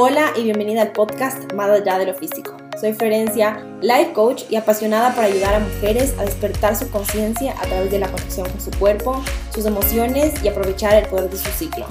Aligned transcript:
Hola 0.00 0.32
y 0.36 0.44
bienvenida 0.44 0.82
al 0.82 0.92
podcast 0.92 1.52
Más 1.54 1.68
allá 1.68 1.98
de 1.98 2.06
lo 2.06 2.14
físico. 2.14 2.56
Soy 2.80 2.92
Ferencia, 2.92 3.66
life 3.80 4.12
coach 4.12 4.44
y 4.48 4.54
apasionada 4.54 5.12
por 5.12 5.24
ayudar 5.24 5.56
a 5.56 5.58
mujeres 5.58 6.14
a 6.20 6.22
despertar 6.22 6.76
su 6.76 6.88
conciencia 6.88 7.56
a 7.60 7.62
través 7.62 7.90
de 7.90 7.98
la 7.98 8.06
conexión 8.06 8.48
con 8.48 8.60
su 8.60 8.70
cuerpo, 8.78 9.20
sus 9.52 9.66
emociones 9.66 10.40
y 10.44 10.46
aprovechar 10.46 10.94
el 10.94 11.08
poder 11.08 11.28
de 11.28 11.36
su 11.36 11.50
ciclo. 11.50 11.84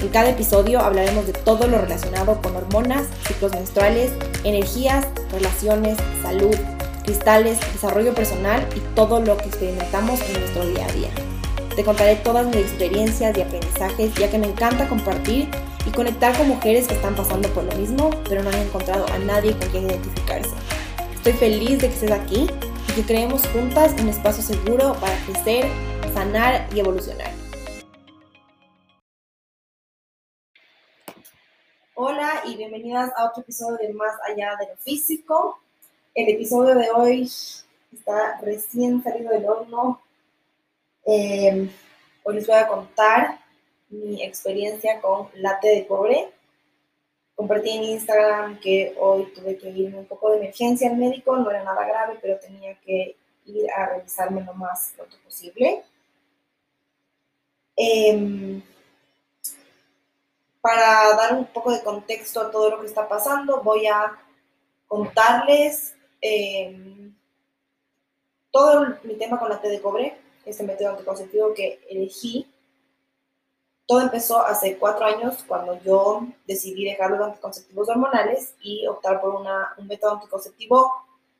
En 0.00 0.08
cada 0.10 0.30
episodio 0.30 0.78
hablaremos 0.78 1.26
de 1.26 1.32
todo 1.32 1.66
lo 1.66 1.78
relacionado 1.78 2.40
con 2.40 2.54
hormonas, 2.54 3.08
ciclos 3.26 3.50
menstruales, 3.54 4.12
energías, 4.44 5.04
relaciones, 5.32 5.98
salud, 6.22 6.54
cristales, 7.02 7.58
desarrollo 7.72 8.14
personal 8.14 8.64
y 8.76 8.94
todo 8.94 9.18
lo 9.18 9.36
que 9.38 9.46
experimentamos 9.46 10.20
en 10.28 10.38
nuestro 10.38 10.64
día 10.64 10.86
a 10.86 10.92
día. 10.92 11.10
Te 11.74 11.82
contaré 11.82 12.14
todas 12.14 12.46
mis 12.46 12.58
experiencias 12.58 13.36
y 13.36 13.40
aprendizajes 13.40 14.14
ya 14.14 14.30
que 14.30 14.38
me 14.38 14.46
encanta 14.46 14.88
compartir 14.88 15.48
y 15.86 15.90
conectar 15.90 16.36
con 16.36 16.48
mujeres 16.48 16.86
que 16.86 16.94
están 16.94 17.14
pasando 17.14 17.48
por 17.50 17.64
lo 17.64 17.72
mismo, 17.72 18.10
pero 18.28 18.42
no 18.42 18.50
han 18.50 18.58
encontrado 18.58 19.06
a 19.12 19.18
nadie 19.18 19.52
con 19.56 19.68
quien 19.70 19.90
identificarse. 19.90 20.50
Estoy 21.14 21.32
feliz 21.32 21.80
de 21.80 21.88
que 21.88 21.94
estés 21.94 22.10
aquí 22.10 22.46
y 22.88 22.92
que 22.92 23.02
creemos 23.02 23.46
juntas 23.48 23.92
un 24.00 24.08
espacio 24.08 24.42
seguro 24.42 24.94
para 25.00 25.16
crecer, 25.26 25.66
sanar 26.14 26.68
y 26.74 26.80
evolucionar. 26.80 27.30
Hola 31.94 32.42
y 32.46 32.56
bienvenidas 32.56 33.10
a 33.16 33.26
otro 33.26 33.42
episodio 33.42 33.78
de 33.78 33.92
Más 33.94 34.14
allá 34.28 34.56
de 34.58 34.68
lo 34.68 34.76
físico. 34.76 35.60
El 36.14 36.28
episodio 36.28 36.74
de 36.74 36.90
hoy 36.90 37.30
está 37.92 38.40
recién 38.42 39.02
salido 39.02 39.30
del 39.32 39.48
horno. 39.48 40.00
Eh, 41.06 41.68
hoy 42.22 42.34
les 42.34 42.46
voy 42.46 42.56
a 42.56 42.68
contar 42.68 43.41
mi 43.92 44.22
experiencia 44.22 45.00
con 45.00 45.28
latte 45.34 45.68
de 45.68 45.86
cobre. 45.86 46.32
Compartí 47.34 47.70
en 47.70 47.84
Instagram 47.84 48.58
que 48.60 48.94
hoy 48.98 49.32
tuve 49.34 49.56
que 49.56 49.70
irme 49.70 49.98
un 49.98 50.06
poco 50.06 50.30
de 50.30 50.38
emergencia 50.38 50.90
al 50.90 50.96
médico, 50.96 51.36
no 51.36 51.50
era 51.50 51.62
nada 51.62 51.86
grave, 51.86 52.18
pero 52.20 52.38
tenía 52.38 52.74
que 52.80 53.16
ir 53.46 53.70
a 53.70 53.86
revisarme 53.86 54.42
lo 54.44 54.54
más 54.54 54.92
pronto 54.96 55.16
posible. 55.24 55.82
Em, 57.76 58.62
para 60.60 61.16
dar 61.16 61.34
un 61.34 61.46
poco 61.46 61.72
de 61.72 61.82
contexto 61.82 62.40
a 62.40 62.50
todo 62.50 62.70
lo 62.70 62.80
que 62.80 62.86
está 62.86 63.08
pasando, 63.08 63.62
voy 63.62 63.86
a 63.86 64.18
contarles 64.86 65.94
em, 66.20 67.14
todo 68.50 68.96
mi 69.02 69.14
tema 69.14 69.38
con 69.38 69.48
la 69.48 69.56
de 69.56 69.80
cobre, 69.80 70.16
este 70.44 70.62
método 70.64 70.90
anticonceptivo 70.90 71.54
que 71.54 71.80
elegí 71.88 72.51
todo 73.86 74.00
empezó 74.00 74.40
hace 74.44 74.78
cuatro 74.78 75.04
años 75.04 75.44
cuando 75.46 75.80
yo 75.82 76.26
decidí 76.46 76.84
dejar 76.84 77.10
los 77.10 77.20
anticonceptivos 77.20 77.88
hormonales 77.88 78.54
y 78.62 78.86
optar 78.86 79.20
por 79.20 79.34
una, 79.34 79.74
un 79.76 79.86
método 79.86 80.12
anticonceptivo 80.14 80.90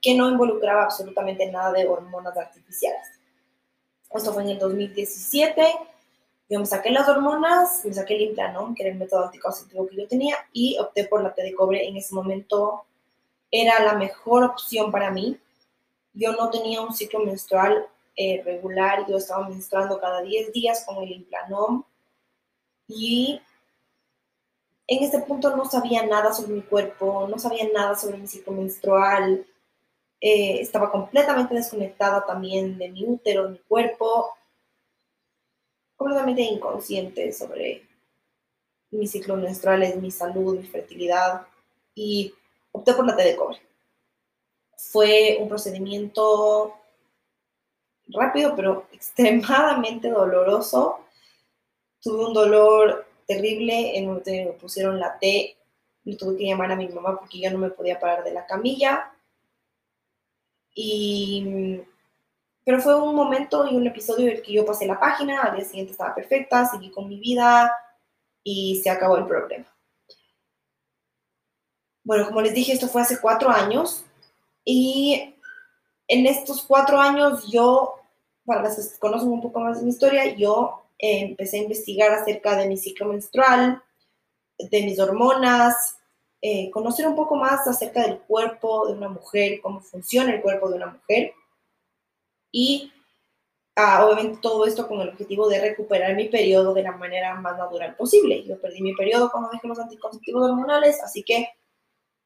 que 0.00 0.14
no 0.14 0.28
involucraba 0.28 0.82
absolutamente 0.82 1.50
nada 1.50 1.72
de 1.72 1.86
hormonas 1.86 2.36
artificiales. 2.36 3.06
Esto 4.10 4.32
fue 4.32 4.42
en 4.42 4.50
el 4.50 4.58
2017. 4.58 5.62
Yo 6.48 6.58
me 6.58 6.66
saqué 6.66 6.90
las 6.90 7.08
hormonas, 7.08 7.84
me 7.84 7.94
saqué 7.94 8.16
el 8.16 8.22
Implanon, 8.22 8.74
que 8.74 8.82
era 8.82 8.92
el 8.92 8.98
método 8.98 9.24
anticonceptivo 9.26 9.86
que 9.86 9.96
yo 9.96 10.08
tenía, 10.08 10.36
y 10.52 10.76
opté 10.78 11.04
por 11.04 11.22
la 11.22 11.32
T 11.32 11.42
de 11.42 11.54
cobre. 11.54 11.86
En 11.86 11.96
ese 11.96 12.14
momento 12.14 12.84
era 13.50 13.82
la 13.82 13.94
mejor 13.94 14.44
opción 14.44 14.90
para 14.90 15.10
mí. 15.10 15.38
Yo 16.12 16.32
no 16.32 16.50
tenía 16.50 16.82
un 16.82 16.92
ciclo 16.92 17.20
menstrual 17.20 17.86
eh, 18.16 18.42
regular, 18.44 19.06
yo 19.08 19.16
estaba 19.16 19.48
menstruando 19.48 19.98
cada 19.98 20.20
10 20.20 20.52
días 20.52 20.84
con 20.84 21.02
el 21.02 21.12
Implanon 21.12 21.86
y 22.88 23.40
en 24.86 25.04
ese 25.04 25.20
punto 25.20 25.56
no 25.56 25.64
sabía 25.64 26.04
nada 26.04 26.32
sobre 26.32 26.54
mi 26.54 26.62
cuerpo, 26.62 27.26
no 27.28 27.38
sabía 27.38 27.68
nada 27.72 27.94
sobre 27.94 28.18
mi 28.18 28.26
ciclo 28.26 28.52
menstrual, 28.52 29.46
eh, 30.20 30.60
estaba 30.60 30.90
completamente 30.90 31.54
desconectada 31.54 32.24
también 32.24 32.78
de 32.78 32.90
mi 32.90 33.04
útero, 33.06 33.48
mi 33.48 33.58
cuerpo, 33.58 34.36
completamente 35.96 36.42
inconsciente 36.42 37.32
sobre 37.32 37.86
mis 38.92 39.10
ciclos 39.10 39.38
menstruales, 39.38 39.96
mi 39.96 40.10
salud, 40.10 40.58
mi 40.58 40.66
fertilidad. 40.66 41.46
Y 41.94 42.34
opté 42.72 42.94
por 42.94 43.06
la 43.06 43.16
T 43.16 43.22
de 43.22 43.36
cobre. 43.36 43.60
Fue 44.76 45.38
un 45.40 45.48
procedimiento 45.48 46.74
rápido, 48.08 48.54
pero 48.54 48.86
extremadamente 48.92 50.10
doloroso 50.10 51.01
tuve 52.02 52.26
un 52.26 52.34
dolor 52.34 53.06
terrible 53.26 53.96
en 53.96 54.06
momento 54.06 54.30
me 54.30 54.52
pusieron 54.52 54.98
la 54.98 55.18
T, 55.18 55.56
y 56.04 56.16
tuve 56.16 56.36
que 56.36 56.46
llamar 56.46 56.72
a 56.72 56.76
mi 56.76 56.88
mamá 56.88 57.18
porque 57.18 57.40
yo 57.40 57.50
no 57.50 57.58
me 57.58 57.70
podía 57.70 58.00
parar 58.00 58.24
de 58.24 58.32
la 58.32 58.46
camilla. 58.46 59.12
Y, 60.74 61.80
pero 62.64 62.80
fue 62.80 63.00
un 63.00 63.14
momento 63.14 63.66
y 63.66 63.76
un 63.76 63.86
episodio 63.86 64.26
en 64.26 64.36
el 64.36 64.42
que 64.42 64.52
yo 64.52 64.64
pasé 64.64 64.86
la 64.86 64.98
página, 64.98 65.42
al 65.42 65.56
día 65.56 65.64
siguiente 65.64 65.92
estaba 65.92 66.14
perfecta, 66.14 66.66
seguí 66.66 66.90
con 66.90 67.08
mi 67.08 67.18
vida 67.18 67.72
y 68.42 68.80
se 68.82 68.90
acabó 68.90 69.16
el 69.16 69.26
problema. 69.26 69.66
Bueno, 72.04 72.26
como 72.26 72.40
les 72.40 72.54
dije, 72.54 72.72
esto 72.72 72.88
fue 72.88 73.02
hace 73.02 73.20
cuatro 73.20 73.48
años 73.48 74.04
y 74.64 75.36
en 76.08 76.26
estos 76.26 76.62
cuatro 76.62 77.00
años 77.00 77.48
yo, 77.48 78.00
para 78.44 78.62
las 78.62 78.76
que 78.76 78.98
conocen 78.98 79.28
un 79.28 79.40
poco 79.40 79.60
más 79.60 79.78
de 79.78 79.84
mi 79.84 79.90
historia, 79.90 80.34
yo 80.34 80.81
empecé 81.02 81.58
a 81.58 81.62
investigar 81.62 82.12
acerca 82.12 82.56
de 82.56 82.68
mi 82.68 82.76
ciclo 82.78 83.06
menstrual, 83.06 83.82
de 84.58 84.82
mis 84.82 84.98
hormonas, 85.00 85.98
eh, 86.40 86.70
conocer 86.70 87.06
un 87.06 87.16
poco 87.16 87.36
más 87.36 87.66
acerca 87.66 88.02
del 88.02 88.20
cuerpo 88.20 88.86
de 88.86 88.94
una 88.94 89.08
mujer, 89.08 89.60
cómo 89.60 89.80
funciona 89.80 90.32
el 90.32 90.42
cuerpo 90.42 90.68
de 90.70 90.76
una 90.76 90.86
mujer. 90.86 91.32
Y 92.52 92.92
ah, 93.76 94.06
obviamente 94.06 94.38
todo 94.40 94.66
esto 94.66 94.86
con 94.86 95.00
el 95.00 95.08
objetivo 95.08 95.48
de 95.48 95.60
recuperar 95.60 96.14
mi 96.14 96.28
periodo 96.28 96.74
de 96.74 96.82
la 96.82 96.92
manera 96.92 97.34
más 97.34 97.58
natural 97.58 97.96
posible. 97.96 98.44
Yo 98.44 98.60
perdí 98.60 98.80
mi 98.82 98.94
periodo 98.94 99.30
cuando 99.30 99.50
dejé 99.50 99.66
los 99.68 99.78
anticonceptivos 99.78 100.50
hormonales, 100.50 101.02
así 101.02 101.22
que 101.24 101.48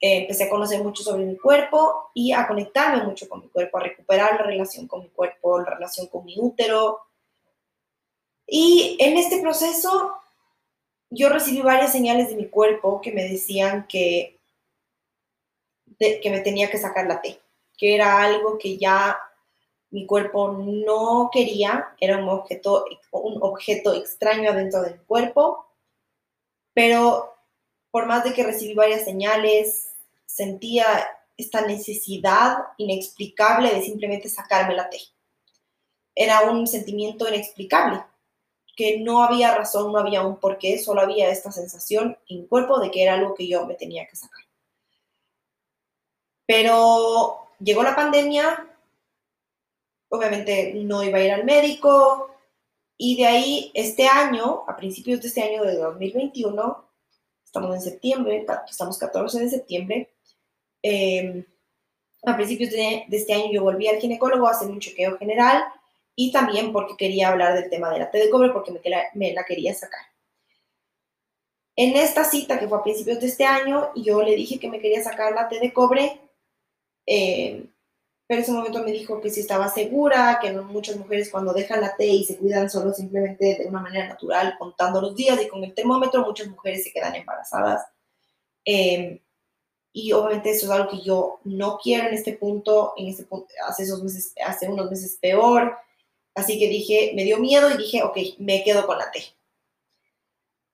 eh, 0.01 0.19
empecé 0.19 0.45
a 0.45 0.51
conocer 0.51 0.83
mucho 0.83 1.03
sobre 1.03 1.25
mi 1.25 1.39
cuerpo 1.39 2.11
y 2.15 2.33
a 2.33 2.47
conectarme 2.47 3.05
mucho 3.05 3.29
con 3.29 3.41
mi 3.41 3.49
cuerpo, 3.49 3.79
a 3.79 3.83
recuperar 3.85 4.33
la 4.41 4.47
relación 4.47 4.87
con 4.87 5.03
mi 5.03 5.09
cuerpo, 5.09 5.61
la 5.61 5.71
relación 5.71 6.09
con 6.09 6.25
mi 6.25 6.37
útero, 6.39 7.06
y 8.47 8.97
en 9.01 9.17
este 9.17 9.41
proceso 9.41 10.15
yo 11.11 11.29
recibí 11.29 11.61
varias 11.61 11.93
señales 11.93 12.29
de 12.29 12.37
mi 12.37 12.49
cuerpo 12.49 13.01
que 13.01 13.13
me 13.13 13.29
decían 13.29 13.87
que, 13.89 14.39
que 15.99 16.31
me 16.31 16.41
tenía 16.41 16.71
que 16.71 16.79
sacar 16.79 17.07
la 17.07 17.21
T, 17.21 17.41
que 17.77 17.95
era 17.95 18.23
algo 18.23 18.59
que 18.59 18.77
ya 18.77 19.19
mi 19.91 20.07
cuerpo 20.07 20.53
no 20.53 21.31
quería, 21.33 21.95
era 22.01 22.19
un 22.19 22.29
objeto, 22.29 22.85
un 23.13 23.39
objeto 23.41 23.95
extraño 23.95 24.51
adentro 24.51 24.83
del 24.83 25.01
cuerpo, 25.03 25.67
pero 26.75 27.35
por 27.91 28.07
más 28.07 28.25
de 28.25 28.33
que 28.33 28.45
recibí 28.45 28.75
varias 28.75 29.05
señales, 29.05 29.93
sentía 30.27 30.87
esta 31.37 31.67
necesidad 31.67 32.59
inexplicable 32.79 33.73
de 33.73 33.83
simplemente 33.83 34.29
sacarme 34.29 34.75
la 34.75 34.91
T. 34.91 34.99
Era 36.15 36.43
un 36.43 36.67
sentimiento 36.67 37.29
inexplicable 37.29 38.03
que 38.77 39.01
no 39.01 39.25
había 39.25 39.57
razón, 39.57 39.91
no 39.91 39.99
había 39.99 40.23
un 40.23 40.37
porqué, 40.37 40.79
solo 40.79 41.01
había 41.01 41.31
esta 41.31 41.51
sensación 41.51 42.19
en 42.29 42.47
cuerpo 42.47 42.79
de 42.79 42.91
que 42.91 43.03
era 43.03 43.15
algo 43.15 43.35
que 43.35 43.49
yo 43.49 43.67
me 43.67 43.75
tenía 43.75 44.07
que 44.07 44.17
sacar. 44.17 44.45
Pero 46.47 47.49
llegó 47.59 47.83
la 47.83 47.97
pandemia, 47.97 48.69
obviamente 50.11 50.75
no 50.75 51.03
iba 51.03 51.19
a 51.19 51.23
ir 51.23 51.33
al 51.33 51.45
médico, 51.45 52.31
y 52.99 53.17
de 53.17 53.27
ahí 53.27 53.73
este 53.75 54.07
año, 54.07 54.65
a 54.69 54.77
principios 54.77 55.23
de 55.23 55.29
este 55.29 55.43
año 55.43 55.65
de 55.65 55.77
2021, 55.77 56.85
estamos 57.45 57.75
en 57.75 57.81
septiembre, 57.81 58.47
estamos 58.69 58.99
14 58.99 59.41
de 59.41 59.49
septiembre, 59.49 60.15
em, 60.83 61.45
a 62.27 62.37
principios 62.37 62.71
de, 62.71 63.05
de, 63.09 63.17
este 63.17 63.33
año 63.33 63.51
yo 63.51 63.63
volví 63.63 63.89
al 63.89 64.01
ginecólogo 64.01 64.47
a 64.47 64.51
hacer 64.51 64.69
un 64.69 64.81
chequeo 64.81 65.17
general 65.19 65.65
y 66.17 66.33
también 66.33 66.73
porque 66.73 66.97
quería 66.97 67.29
hablar 67.29 67.55
del 67.55 67.71
tema 67.71 67.91
de 67.91 67.99
la 67.99 68.11
T 68.11 68.19
de 68.19 68.31
cobre 68.31 68.51
porque 68.51 68.73
me, 69.15 69.33
la 69.33 69.45
quería 69.45 69.75
sacar. 69.75 70.01
En 71.77 71.95
esta 71.95 72.25
cita 72.25 72.59
que 72.59 72.67
fue 72.67 72.79
a 72.79 72.83
principios 72.83 73.21
de 73.21 73.27
este 73.27 73.45
año, 73.45 73.91
yo 73.95 74.23
le 74.23 74.35
dije 74.35 74.59
que 74.59 74.71
me 74.71 74.81
quería 74.81 75.05
sacar 75.05 75.35
la 75.35 75.47
T 75.47 75.61
de 75.61 75.75
cobre, 75.75 76.19
eh, 77.05 77.67
pero 78.27 78.39
en 78.39 78.43
ese 78.43 78.53
momento 78.53 78.83
me 78.83 78.93
dijo 78.93 79.21
que 79.21 79.29
si 79.29 79.41
estaba 79.41 79.69
segura, 79.69 80.39
que 80.41 80.51
muchas 80.53 80.97
mujeres 80.97 81.31
cuando 81.31 81.53
dejan 81.53 81.83
la 81.83 81.95
T 81.95 82.07
y 82.07 82.25
se 82.25 82.39
cuidan 82.39 82.71
solo 82.71 82.95
simplemente 82.95 83.59
de 83.59 83.67
una 83.67 83.81
manera 83.81 84.09
natural, 84.09 84.57
contando 84.59 85.03
los 85.03 85.15
días 85.15 85.41
y 85.41 85.49
con 85.49 85.63
el 85.63 85.75
termómetro, 85.75 86.25
muchas 86.25 86.49
mujeres 86.49 86.83
se 86.83 86.93
quedan 86.93 87.15
embarazadas. 87.15 87.87
Eh, 88.65 89.21
y 89.93 90.13
obviamente 90.13 90.51
eso 90.51 90.67
es 90.67 90.73
algo 90.73 90.91
que 90.91 91.03
yo 91.03 91.41
no 91.45 91.79
quiero 91.79 92.09
en 92.09 92.15
este 92.15 92.33
punto, 92.33 92.95
en 92.97 93.09
este 93.09 93.25
punto, 93.25 93.49
hace, 93.67 93.83
esos 93.83 94.03
meses, 94.03 94.35
hace 94.45 94.69
unos 94.69 94.91
meses 94.91 95.19
peor, 95.21 95.77
Así 96.37 96.59
que 96.59 96.69
dije, 96.69 97.13
me 97.15 97.25
dio 97.25 97.39
miedo 97.39 97.71
y 97.71 97.79
dije, 97.79 98.03
ok, 98.03 98.19
me 98.39 98.63
quedo 98.63 98.87
con 98.87 98.99
la 98.99 99.11
T. 99.11 99.25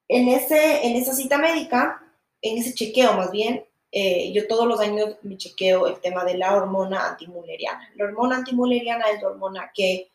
En, 0.08 0.28
ese, 0.28 0.84
en 0.84 0.96
esa 0.96 1.14
cita 1.14 1.38
médica, 1.38 2.02
en 2.42 2.58
ese 2.58 2.74
chequeo 2.74 3.12
más 3.14 3.30
bien, 3.30 3.64
eh, 3.92 4.32
yo 4.32 4.48
todos 4.48 4.66
los 4.66 4.80
años 4.80 5.16
me 5.22 5.36
chequeo 5.36 5.86
el 5.86 6.00
tema 6.00 6.24
de 6.24 6.36
la 6.36 6.56
hormona 6.56 7.06
antimuleriana. 7.10 7.92
La 7.94 8.06
hormona 8.06 8.38
antimuleriana 8.38 9.08
es 9.10 9.22
la 9.22 9.28
hormona 9.28 9.70
que 9.72 10.10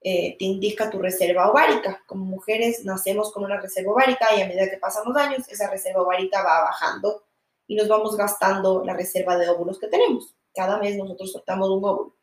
eh, 0.00 0.36
te 0.38 0.44
indica 0.46 0.88
tu 0.88 0.98
reserva 0.98 1.50
ovárica. 1.50 2.02
Como 2.06 2.24
mujeres 2.24 2.82
nacemos 2.86 3.30
con 3.32 3.44
una 3.44 3.60
reserva 3.60 3.92
ovárica 3.92 4.34
y 4.34 4.40
a 4.40 4.46
medida 4.46 4.70
que 4.70 4.78
pasan 4.78 5.04
los 5.06 5.16
años, 5.16 5.46
esa 5.46 5.68
reserva 5.68 6.02
ovárica 6.02 6.42
va 6.42 6.62
bajando 6.62 7.22
y 7.66 7.76
nos 7.76 7.86
vamos 7.86 8.16
gastando 8.16 8.82
la 8.82 8.94
reserva 8.94 9.36
de 9.36 9.50
óvulos 9.50 9.78
que 9.78 9.88
tenemos. 9.88 10.34
Cada 10.54 10.78
mes 10.78 10.96
nosotros 10.96 11.32
soltamos 11.32 11.68
un 11.68 11.84
óvulo. 11.84 12.16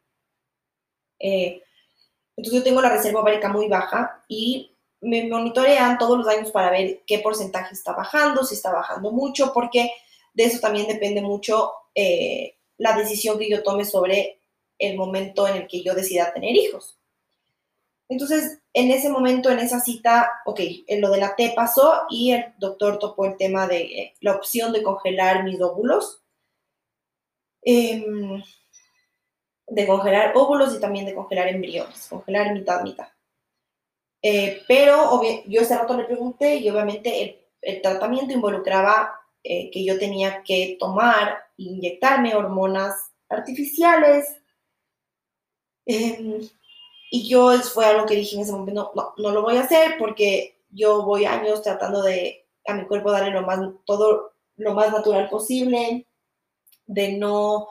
Eh, 1.19 1.61
entonces 2.35 2.59
yo 2.59 2.63
tengo 2.63 2.81
la 2.81 2.89
reserva 2.89 3.21
ovárica 3.21 3.49
muy 3.49 3.67
baja 3.67 4.23
y 4.27 4.75
me 5.01 5.27
monitorean 5.27 5.97
todos 5.97 6.17
los 6.17 6.27
años 6.27 6.51
para 6.51 6.71
ver 6.71 7.03
qué 7.05 7.19
porcentaje 7.19 7.73
está 7.73 7.93
bajando, 7.93 8.43
si 8.43 8.55
está 8.55 8.71
bajando 8.71 9.11
mucho, 9.11 9.51
porque 9.53 9.91
de 10.33 10.45
eso 10.45 10.59
también 10.59 10.87
depende 10.87 11.21
mucho 11.21 11.71
eh, 11.93 12.55
la 12.77 12.97
decisión 12.97 13.37
que 13.37 13.49
yo 13.49 13.63
tome 13.63 13.85
sobre 13.85 14.39
el 14.79 14.97
momento 14.97 15.47
en 15.47 15.57
el 15.57 15.67
que 15.67 15.83
yo 15.83 15.93
decida 15.93 16.33
tener 16.33 16.55
hijos. 16.55 16.97
Entonces, 18.09 18.59
en 18.73 18.91
ese 18.91 19.09
momento, 19.09 19.49
en 19.49 19.59
esa 19.59 19.79
cita, 19.79 20.29
ok, 20.45 20.59
lo 20.99 21.09
de 21.11 21.17
la 21.17 21.35
T 21.35 21.53
pasó 21.55 22.03
y 22.09 22.31
el 22.31 22.45
doctor 22.57 22.99
topó 22.99 23.25
el 23.25 23.37
tema 23.37 23.67
de 23.67 23.81
eh, 23.81 24.13
la 24.21 24.35
opción 24.35 24.71
de 24.71 24.83
congelar 24.83 25.43
mis 25.43 25.61
óvulos. 25.61 26.21
Em, 27.61 28.41
de 29.67 29.87
congelar 29.87 30.33
óvulos 30.35 30.75
y 30.75 30.79
también 30.79 31.05
de 31.05 31.15
congelar 31.15 31.47
embriones, 31.47 32.07
congelar 32.07 32.53
mitad, 32.53 32.83
mitad. 32.83 33.07
Eh, 34.21 34.63
pero 34.67 35.21
yo 35.47 35.61
ese 35.61 35.77
rato 35.77 35.97
le 35.97 36.05
pregunté 36.05 36.55
y 36.55 36.69
obviamente 36.69 37.43
el, 37.61 37.81
tratamiento 37.81 38.33
involucraba 38.33 39.19
eh, 39.43 39.69
que 39.71 39.85
yo 39.85 39.97
tenía 39.97 40.43
que 40.43 40.77
tomar, 40.79 41.37
inyectarme 41.57 42.35
hormonas 42.35 42.95
artificiales. 43.29 44.37
Em, 45.85 46.41
y 47.11 47.27
yo 47.27 47.53
fue 47.61 47.85
algo 47.85 48.05
que 48.05 48.15
dije 48.15 48.35
en 48.35 48.41
ese 48.43 48.51
momento, 48.51 48.91
no, 48.95 49.13
no, 49.17 49.31
lo 49.31 49.41
voy 49.41 49.57
a 49.57 49.61
hacer 49.61 49.97
porque 49.99 50.61
yo 50.69 51.03
voy 51.03 51.25
años 51.25 51.61
tratando 51.61 52.01
de 52.01 52.45
a 52.65 52.73
mi 52.73 52.85
cuerpo 52.85 53.11
darle 53.11 53.31
lo 53.31 53.43
más, 53.43 53.59
todo 53.85 54.33
lo 54.55 54.73
más 54.73 54.91
natural 54.91 55.29
posible, 55.29 56.07
de 56.85 57.13
no 57.17 57.69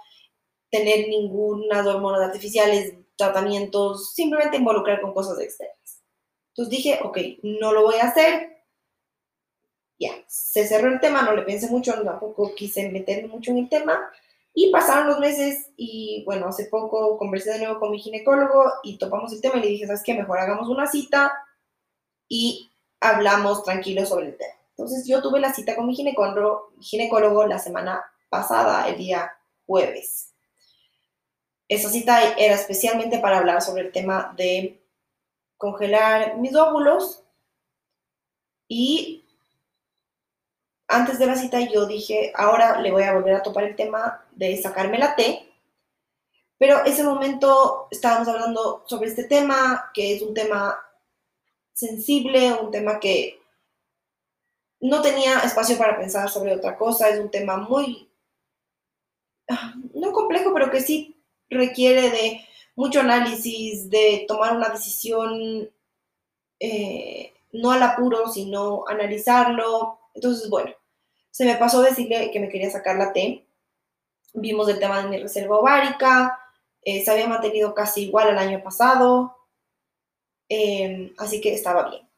tener 0.73 1.07
ninguna 1.09 1.87
hormonas 1.87 2.23
artificiales, 2.23 2.95
tratamientos, 3.17 4.15
simplemente 4.15 4.57
involucrar 4.57 5.03
con 5.03 5.13
cosas 5.13 5.39
externas. 5.39 6.03
Entonces 6.49 6.71
dije, 6.71 6.99
ok, 7.05 7.19
no 7.43 7.73
lo 7.73 7.83
voy 7.83 7.97
a 7.97 8.07
hacer. 8.07 8.65
Ya, 9.99 10.13
se 10.27 10.67
cerró 10.67 10.89
el 10.89 10.99
tema, 10.99 11.23
no 11.23 11.37
le 11.37 11.43
pensé 11.43 11.69
mucho, 11.69 11.93
tampoco 12.03 12.55
quise 12.55 12.89
meterme 12.89 13.29
mucho 13.29 13.51
en 13.51 13.59
el 13.59 13.69
tema. 13.69 14.01
Y 14.55 14.71
pasaron 14.71 15.09
los 15.09 15.19
meses 15.19 15.71
y 15.77 16.25
bueno, 16.25 16.49
hace 16.49 16.67
poco 16.67 17.19
conversé 17.19 17.53
de 17.53 17.59
nuevo 17.59 17.79
con 17.79 17.91
mi 17.91 17.99
ginecólogo 17.99 18.73
y 18.83 18.97
topamos 18.99 19.33
el 19.33 19.43
tema 19.43 19.59
y 19.59 19.61
le 19.61 19.69
dije, 19.69 19.87
¿sabes 19.87 20.03
qué? 20.05 20.15
Mejor 20.15 20.39
hagamos 20.39 20.69
una 20.69 20.87
cita 20.87 21.33
y 22.29 22.71
hablamos 22.99 23.63
tranquilos 23.63 24.09
sobre 24.09 24.29
el 24.29 24.37
tema. 24.39 24.55
Entonces 24.71 25.07
yo 25.07 25.21
tuve 25.23 25.39
la 25.39 25.53
cita 25.53 25.77
con 25.77 25.87
mi 25.87 25.95
ginecólogo, 25.95 26.73
ginecólogo 26.81 27.47
la 27.47 27.59
semana 27.59 28.03
pasada, 28.31 28.89
el 28.89 28.97
día 28.97 29.33
jueves. 29.67 30.32
Esa 31.73 31.89
cita 31.89 32.35
era 32.35 32.55
especialmente 32.55 33.19
para 33.19 33.39
hablar 33.39 33.63
sobre 33.63 33.85
el 33.85 33.93
tema 33.93 34.35
de 34.37 34.85
congelar 35.57 36.37
mis 36.37 36.55
óvulos. 36.55 37.25
Y 38.69 39.25
antes 40.87 41.19
de 41.19 41.25
la 41.25 41.35
cita 41.35 41.61
yo 41.61 41.87
dije, 41.87 42.31
ahora 42.35 42.79
le 42.83 42.91
voy 42.91 43.05
a 43.05 43.15
volver 43.15 43.33
a 43.37 43.43
topar 43.43 43.65
el 43.65 43.75
tema 43.75 44.23
de 44.33 44.61
sacarme 44.61 44.99
la 44.99 45.17
T, 45.17 45.51
pero 46.59 46.85
ese 46.85 47.05
momento 47.05 47.89
estábamos 47.91 48.29
hablando 48.29 48.85
sobre 48.87 49.09
este 49.09 49.25
tema, 49.25 49.91
que 49.95 50.15
es 50.15 50.21
un 50.21 50.35
tema 50.35 50.79
sensible, 51.73 52.53
un 52.53 52.71
tema 52.71 53.01
que 53.01 53.41
no 54.79 55.01
tenía 55.01 55.39
espacio 55.39 55.79
para 55.79 55.97
pensar 55.97 56.29
sobre 56.29 56.55
otra 56.55 56.77
cosa, 56.77 57.09
es 57.09 57.19
un 57.19 57.31
tema 57.31 57.57
muy, 57.57 58.13
ah, 59.49 59.73
no 59.95 60.13
complejo, 60.13 60.53
pero 60.53 60.71
que 60.71 60.83
sí 60.83 61.19
requiere 61.53 62.11
de 62.11 62.45
mucho 62.75 63.01
análisis, 63.01 63.91
de 63.91 64.25
tomar 64.27 64.57
una 64.57 64.71
decisión 64.71 65.71
eh, 66.61 67.33
no 67.53 67.73
al 67.73 67.83
apuro, 67.83 68.29
sino 68.29 68.85
analizarlo. 68.89 69.99
Entonces, 70.15 70.49
bueno, 70.49 70.73
se 71.31 71.45
me 71.45 71.57
pasó 71.57 71.83
decirle 71.83 72.31
que 72.31 72.41
me 72.41 72.49
quería 72.49 72.71
sacar 72.71 72.97
la 72.97 73.13
T. 73.13 73.45
Vimos 74.35 74.69
el 74.69 74.79
tema 74.79 75.03
de 75.03 75.09
mi 75.09 75.19
reserva 75.19 75.59
ovárica, 75.59 76.39
eh, 76.83 77.05
se 77.05 77.11
había 77.11 77.29
mantenido 77.29 77.75
casi 77.75 78.05
igual 78.05 78.29
al 78.29 78.39
año 78.39 78.63
pasado, 78.63 79.37
em, 80.49 81.13
así 81.19 81.41
que 81.41 81.55
estaba 81.55 81.89
bien. 81.91 82.09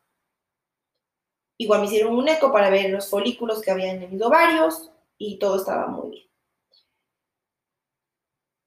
Igual 1.59 1.81
me 1.81 1.87
hicieron 1.87 2.17
un 2.17 2.29
eco 2.29 2.53
para 2.53 2.71
ver 2.71 2.91
los 2.91 3.09
folículos 3.11 3.61
que 3.63 3.71
había 3.71 3.93
en 3.93 4.11
mis 4.11 4.23
ovarios 4.23 4.91
y 5.19 5.39
todo 5.39 5.57
estaba 5.57 5.87
muy 5.87 6.11
bien. 6.11 6.34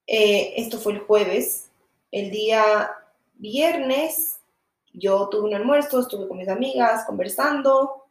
Eh, 0.08 0.54
esto 0.56 0.78
fue 0.78 0.94
el 0.94 1.00
jueves. 1.00 1.70
El 2.10 2.30
día 2.30 2.90
viernes 3.34 4.40
yo 4.94 5.28
tuve 5.28 5.48
un 5.48 5.54
almuerzo, 5.54 6.00
estuve 6.00 6.26
con 6.26 6.38
mis 6.38 6.48
amigas 6.48 7.04
conversando 7.04 8.06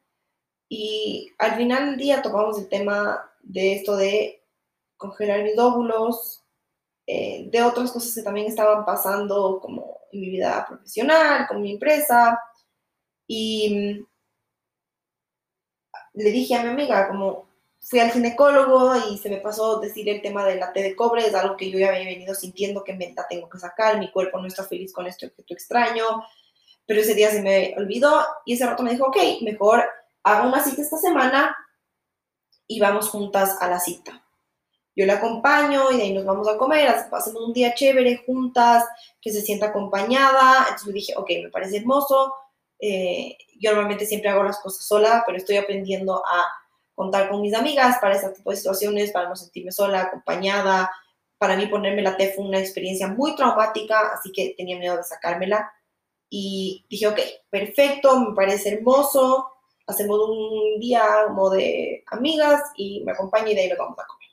y 0.69 1.31
al 1.39 1.55
final 1.55 1.89
del 1.89 1.97
día 1.97 2.21
tocamos 2.21 2.59
el 2.59 2.69
tema 2.69 3.31
de 3.41 3.73
esto 3.73 3.97
de 3.97 4.43
congelar 4.95 5.43
mis 5.43 5.57
óvulos, 5.57 6.43
eh, 7.07 7.49
de 7.49 7.63
otras 7.63 7.91
cosas 7.91 8.13
que 8.13 8.21
también 8.21 8.47
estaban 8.47 8.85
pasando 8.85 9.59
como 9.59 10.01
en 10.11 10.21
mi 10.21 10.29
vida 10.29 10.65
profesional, 10.67 11.47
con 11.47 11.61
mi 11.61 11.73
empresa. 11.73 12.39
Y 13.27 14.05
le 16.13 16.31
dije 16.31 16.55
a 16.55 16.63
mi 16.63 16.69
amiga, 16.69 17.07
como 17.07 17.46
fui 17.79 17.99
al 17.99 18.11
ginecólogo 18.11 18.93
y 19.09 19.17
se 19.17 19.29
me 19.29 19.37
pasó 19.37 19.79
decir 19.79 20.09
el 20.09 20.21
tema 20.21 20.43
de 20.45 20.55
la 20.55 20.73
T 20.73 20.83
de 20.83 20.95
cobre, 20.95 21.25
es 21.25 21.35
algo 21.35 21.55
que 21.55 21.71
yo 21.71 21.79
ya 21.79 21.89
había 21.89 22.05
venido 22.05 22.35
sintiendo 22.35 22.83
que 22.83 22.93
me 22.93 23.13
la 23.13 23.27
tengo 23.27 23.49
que 23.49 23.59
sacar, 23.59 23.97
mi 23.97 24.11
cuerpo 24.11 24.39
no 24.39 24.47
está 24.47 24.63
feliz 24.63 24.91
con 24.91 25.07
esto 25.07 25.27
que 25.35 25.43
tú 25.43 25.53
extraño, 25.53 26.05
pero 26.85 27.01
ese 27.01 27.13
día 27.13 27.31
se 27.31 27.41
me 27.41 27.73
olvidó 27.77 28.25
y 28.45 28.53
ese 28.53 28.65
rato 28.65 28.83
me 28.83 28.91
dijo, 28.91 29.05
ok, 29.05 29.17
mejor 29.41 29.85
hago 30.23 30.47
una 30.47 30.63
cita 30.63 30.81
esta 30.81 30.97
semana 30.97 31.55
y 32.67 32.79
vamos 32.79 33.09
juntas 33.09 33.57
a 33.61 33.69
la 33.69 33.79
cita. 33.79 34.23
Yo 34.97 35.05
la 35.05 35.13
acompaño 35.13 35.91
y 35.91 35.97
de 35.97 36.03
ahí 36.03 36.13
nos 36.13 36.25
vamos 36.25 36.47
a 36.47 36.57
comer, 36.57 36.87
hacemos 36.87 37.43
un 37.43 37.53
día 37.53 37.75
chévere 37.75 38.23
juntas, 38.25 38.83
que 39.21 39.31
se 39.31 39.41
sienta 39.41 39.67
acompañada. 39.67 40.63
Entonces 40.63 40.87
le 40.87 40.93
dije, 40.93 41.13
ok, 41.15 41.29
me 41.43 41.49
parece 41.51 41.77
hermoso. 41.77 42.33
Eh, 42.79 43.37
yo 43.59 43.71
normalmente 43.71 44.07
siempre 44.07 44.31
hago 44.31 44.43
las 44.43 44.59
cosas 44.59 44.85
sola, 44.87 45.23
pero 45.25 45.37
estoy 45.37 45.57
aprendiendo 45.57 46.25
a 46.25 46.47
contar 46.97 47.29
con 47.29 47.41
mis 47.41 47.53
amigas 47.53 47.99
para 48.01 48.15
este 48.15 48.31
tipo 48.31 48.49
de 48.49 48.57
situaciones, 48.57 49.11
para 49.11 49.29
no 49.29 49.35
sentirme 49.35 49.71
sola, 49.71 50.01
acompañada. 50.01 50.91
Para 51.37 51.55
mí 51.55 51.67
ponerme 51.67 52.01
la 52.01 52.17
T 52.17 52.33
fue 52.35 52.45
una 52.45 52.59
experiencia 52.59 53.07
muy 53.07 53.35
traumática, 53.35 54.13
así 54.13 54.31
que 54.31 54.55
tenía 54.57 54.79
miedo 54.79 54.97
de 54.97 55.03
sacármela. 55.03 55.71
Y 56.27 56.85
dije, 56.89 57.07
ok, 57.07 57.19
perfecto, 57.51 58.19
me 58.19 58.35
parece 58.35 58.73
hermoso 58.73 59.53
hacemos 59.87 60.19
un 60.29 60.79
día 60.79 61.01
como 61.27 61.49
de 61.49 62.03
amigas 62.07 62.61
y 62.75 63.01
me 63.03 63.13
acompaña 63.13 63.49
y 63.49 63.55
de 63.55 63.61
ahí 63.61 63.69
lo 63.69 63.77
vamos 63.77 63.97
a 63.99 64.05
comer. 64.05 64.29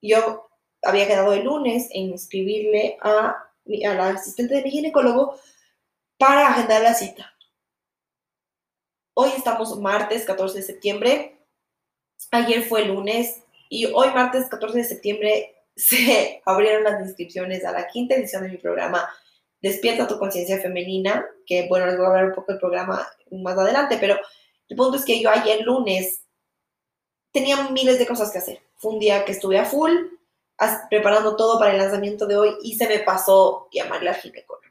Yo 0.00 0.48
había 0.82 1.08
quedado 1.08 1.32
el 1.32 1.44
lunes 1.44 1.88
en 1.92 2.14
escribirle 2.14 2.96
a, 3.02 3.30
a 3.30 3.94
la 3.94 4.08
asistente 4.10 4.54
de 4.54 4.62
mi 4.62 4.70
ginecólogo 4.70 5.36
para 6.16 6.48
agendar 6.48 6.82
la 6.82 6.94
cita. 6.94 7.34
Hoy 9.14 9.30
estamos 9.36 9.76
martes 9.80 10.24
14 10.24 10.58
de 10.58 10.62
septiembre. 10.62 11.35
Ayer 12.30 12.62
fue 12.62 12.84
lunes 12.84 13.42
y 13.68 13.86
hoy 13.86 14.08
martes 14.14 14.48
14 14.48 14.78
de 14.78 14.84
septiembre 14.84 15.54
se 15.76 16.42
abrieron 16.44 16.84
las 16.84 17.00
inscripciones 17.00 17.64
a 17.64 17.72
la 17.72 17.86
quinta 17.88 18.14
edición 18.14 18.42
de 18.42 18.50
mi 18.50 18.56
programa 18.56 19.08
Despierta 19.62 20.06
tu 20.06 20.18
conciencia 20.18 20.60
femenina, 20.60 21.26
que 21.46 21.66
bueno, 21.68 21.86
les 21.86 21.96
voy 21.96 22.04
a 22.04 22.08
hablar 22.08 22.26
un 22.26 22.34
poco 22.34 22.52
del 22.52 22.60
programa 22.60 23.08
más 23.32 23.58
adelante, 23.58 23.96
pero 23.98 24.16
el 24.68 24.76
punto 24.76 24.96
es 24.96 25.04
que 25.04 25.20
yo 25.20 25.30
ayer 25.30 25.62
lunes 25.62 26.22
tenía 27.32 27.70
miles 27.70 27.98
de 27.98 28.06
cosas 28.06 28.30
que 28.30 28.38
hacer. 28.38 28.60
Fue 28.76 28.92
un 28.92 28.98
día 28.98 29.24
que 29.24 29.32
estuve 29.32 29.58
a 29.58 29.64
full, 29.64 29.92
preparando 30.90 31.36
todo 31.36 31.58
para 31.58 31.72
el 31.72 31.78
lanzamiento 31.78 32.26
de 32.26 32.36
hoy 32.36 32.54
y 32.62 32.76
se 32.76 32.86
me 32.86 33.00
pasó 33.00 33.68
llamarle 33.72 34.10
al 34.10 34.16
ginecólogo. 34.16 34.65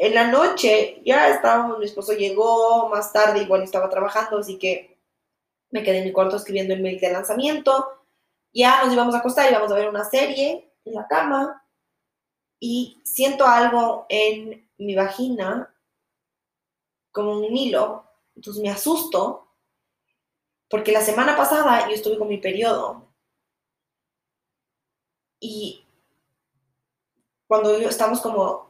En 0.00 0.14
la 0.14 0.28
noche 0.28 1.02
ya 1.04 1.28
estábamos, 1.28 1.80
mi 1.80 1.84
esposo 1.84 2.12
llegó 2.12 2.88
más 2.88 3.12
tarde, 3.12 3.42
igual 3.42 3.64
estaba 3.64 3.90
trabajando, 3.90 4.38
así 4.38 4.56
que 4.56 4.96
me 5.70 5.82
quedé 5.82 5.98
en 5.98 6.04
mi 6.04 6.12
cuarto 6.12 6.36
escribiendo 6.36 6.72
el 6.72 6.82
mail 6.82 7.00
de 7.00 7.12
lanzamiento. 7.12 8.04
Ya 8.52 8.84
nos 8.84 8.94
íbamos 8.94 9.16
a 9.16 9.18
acostar, 9.18 9.50
íbamos 9.50 9.72
a 9.72 9.74
ver 9.74 9.88
una 9.88 10.04
serie 10.04 10.72
en 10.84 10.94
la 10.94 11.08
cama 11.08 11.66
y 12.60 13.00
siento 13.04 13.44
algo 13.44 14.06
en 14.08 14.70
mi 14.78 14.94
vagina 14.94 15.74
como 17.10 17.32
un 17.32 17.56
hilo, 17.56 18.04
entonces 18.36 18.62
me 18.62 18.70
asusto 18.70 19.48
Porque 20.70 20.92
la 20.92 21.00
semana 21.00 21.36
pasada 21.36 21.88
yo 21.88 21.94
estuve 21.94 22.18
con 22.18 22.28
mi 22.28 22.38
periodo 22.38 23.08
y 25.40 25.84
cuando 27.48 27.76
estamos 27.78 28.20
como, 28.20 28.67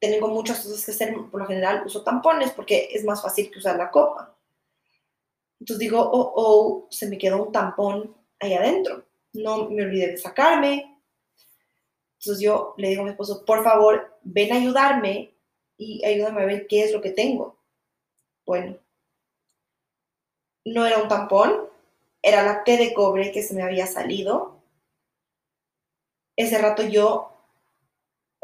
tengo 0.00 0.28
muchas 0.28 0.60
cosas 0.60 0.84
que 0.84 0.92
hacer, 0.92 1.14
por 1.30 1.40
lo 1.40 1.46
general 1.46 1.82
uso 1.86 2.02
tampones 2.02 2.52
porque 2.52 2.90
es 2.92 3.04
más 3.04 3.22
fácil 3.22 3.50
que 3.50 3.58
usar 3.58 3.76
la 3.76 3.90
copa. 3.90 4.36
Entonces 5.58 5.78
digo, 5.78 6.00
oh, 6.00 6.32
oh, 6.36 6.86
se 6.90 7.08
me 7.08 7.18
quedó 7.18 7.42
un 7.44 7.52
tampón 7.52 8.14
ahí 8.40 8.54
adentro. 8.54 9.04
No 9.32 9.68
me 9.70 9.82
olvidé 9.82 10.08
de 10.08 10.18
sacarme. 10.18 11.00
Entonces 12.20 12.42
yo 12.42 12.74
le 12.76 12.88
digo 12.88 13.02
a 13.02 13.04
mi 13.04 13.10
esposo, 13.10 13.44
por 13.44 13.62
favor, 13.64 14.18
ven 14.22 14.52
a 14.52 14.56
ayudarme 14.56 15.34
y 15.78 16.04
ayúdame 16.04 16.42
a 16.42 16.46
ver 16.46 16.66
qué 16.66 16.84
es 16.84 16.92
lo 16.92 17.00
que 17.00 17.10
tengo. 17.10 17.58
Bueno, 18.44 18.78
no 20.64 20.86
era 20.86 20.98
un 20.98 21.08
tampón, 21.08 21.68
era 22.22 22.42
la 22.42 22.64
T 22.64 22.76
de 22.76 22.92
cobre 22.94 23.32
que 23.32 23.42
se 23.42 23.54
me 23.54 23.62
había 23.62 23.86
salido. 23.86 24.60
Ese 26.36 26.58
rato 26.58 26.82
yo, 26.82 27.35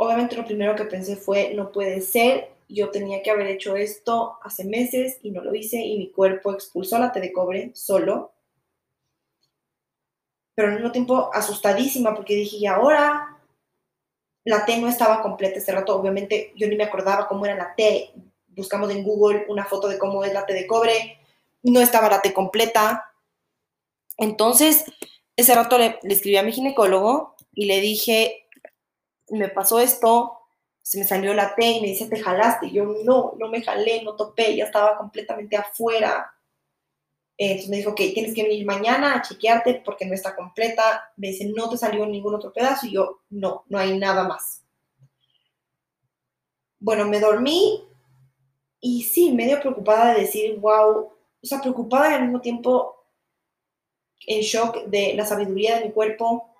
obviamente 0.03 0.37
lo 0.37 0.45
primero 0.45 0.75
que 0.75 0.85
pensé 0.85 1.17
fue, 1.17 1.55
no 1.55 1.71
puede 1.71 2.01
ser, 2.01 2.51
yo 2.69 2.91
tenía 2.91 3.23
que 3.23 3.31
haber 3.31 3.47
hecho 3.47 3.77
esto 3.77 4.39
hace 4.43 4.65
meses 4.65 5.19
y 5.23 5.31
no 5.31 5.43
lo 5.43 5.55
hice 5.55 5.77
y 5.77 5.97
mi 5.99 6.11
cuerpo 6.11 6.53
expulsó 6.53 6.99
la 6.99 7.13
T 7.13 7.21
de 7.21 7.33
cobre 7.33 7.71
solo. 7.75 8.33
Pero 10.55 10.69
al 10.69 10.75
mismo 10.75 10.91
tiempo 10.91 11.31
asustadísima 11.33 12.15
porque 12.15 12.35
dije, 12.35 12.57
y 12.57 12.67
ahora 12.67 13.39
la 14.45 14.65
T 14.65 14.77
no 14.79 14.89
estaba 14.89 15.23
completa 15.23 15.59
ese 15.59 15.73
rato, 15.73 15.95
obviamente 15.95 16.53
yo 16.57 16.67
ni 16.67 16.77
me 16.77 16.85
acordaba 16.85 17.29
cómo 17.29 17.45
era 17.45 17.55
la 17.55 17.75
T. 17.75 18.11
Buscamos 18.49 18.91
en 18.91 19.05
Google 19.05 19.47
una 19.49 19.65
foto 19.65 19.89
de 19.89 19.99
cómo 19.99 20.25
es 20.25 20.33
la 20.33 20.47
T 20.47 20.53
de 20.53 20.67
cobre, 20.67 21.19
no 21.63 21.81
estaba 21.81 22.09
la 22.11 22.21
T 22.21 22.33
completa. 22.33 23.13
Entonces, 24.17 24.85
ese 25.37 25.55
rato 25.55 25.79
le, 25.79 25.99
le 26.03 26.15
escribí 26.15 26.37
a 26.37 26.43
mi 26.43 26.53
ginecólogo 26.53 27.37
y 27.55 27.67
le 27.67 27.81
dije, 27.81 28.42
me 29.33 29.49
pasó 29.49 29.81
esto, 29.81 30.39
se 30.83 30.99
me 30.99 31.05
salió 31.05 31.33
la 31.35 31.55
T 31.55 31.65
y 31.65 31.81
me 31.81 31.89
dice, 31.89 32.09
¿te 32.09 32.21
jalaste? 32.21 32.67
Y 32.67 32.73
yo, 32.73 32.85
no, 33.05 33.35
no 33.39 33.49
me 33.49 33.63
jalé, 33.63 34.03
no 34.03 34.17
topé, 34.17 34.57
ya 34.57 34.65
estaba 34.65 34.97
completamente 34.99 35.57
afuera. 35.57 36.33
Entonces 37.37 37.71
me 37.71 37.77
dijo, 37.79 37.95
que 37.95 38.11
tienes 38.11 38.35
que 38.35 38.43
venir 38.43 38.67
mañana 38.67 39.15
a 39.15 39.23
chequearte 39.23 39.83
porque 39.85 40.07
no 40.07 40.15
está 40.15 40.37
completa. 40.37 41.13
Me 41.17 41.29
dice, 41.29 41.51
no 41.55 41.71
te 41.71 41.77
salió 41.77 42.05
ningún 42.07 42.35
otro 42.35 42.53
pedazo. 42.53 42.87
Y 42.87 42.93
yo, 42.93 43.21
no, 43.31 43.65
no 43.69 43.79
hay 43.79 43.99
nada 43.99 44.27
más. 44.27 44.63
Bueno, 46.79 47.07
me 47.07 47.21
dormí 47.21 47.89
y 48.81 49.03
sí, 49.05 49.33
medio 49.33 49.61
preocupada 49.61 50.15
de 50.15 50.23
decir, 50.23 50.59
wow, 50.59 51.13
o 51.43 51.47
sea, 51.47 51.61
preocupada 51.61 52.11
y 52.11 52.15
al 52.15 52.23
mismo 52.23 52.41
tiempo 52.41 52.97
en 54.27 54.41
shock 54.41 54.85
de 54.87 55.15
la 55.15 55.25
sabiduría 55.25 55.79
de 55.79 55.87
mi 55.87 55.93
cuerpo, 55.93 56.52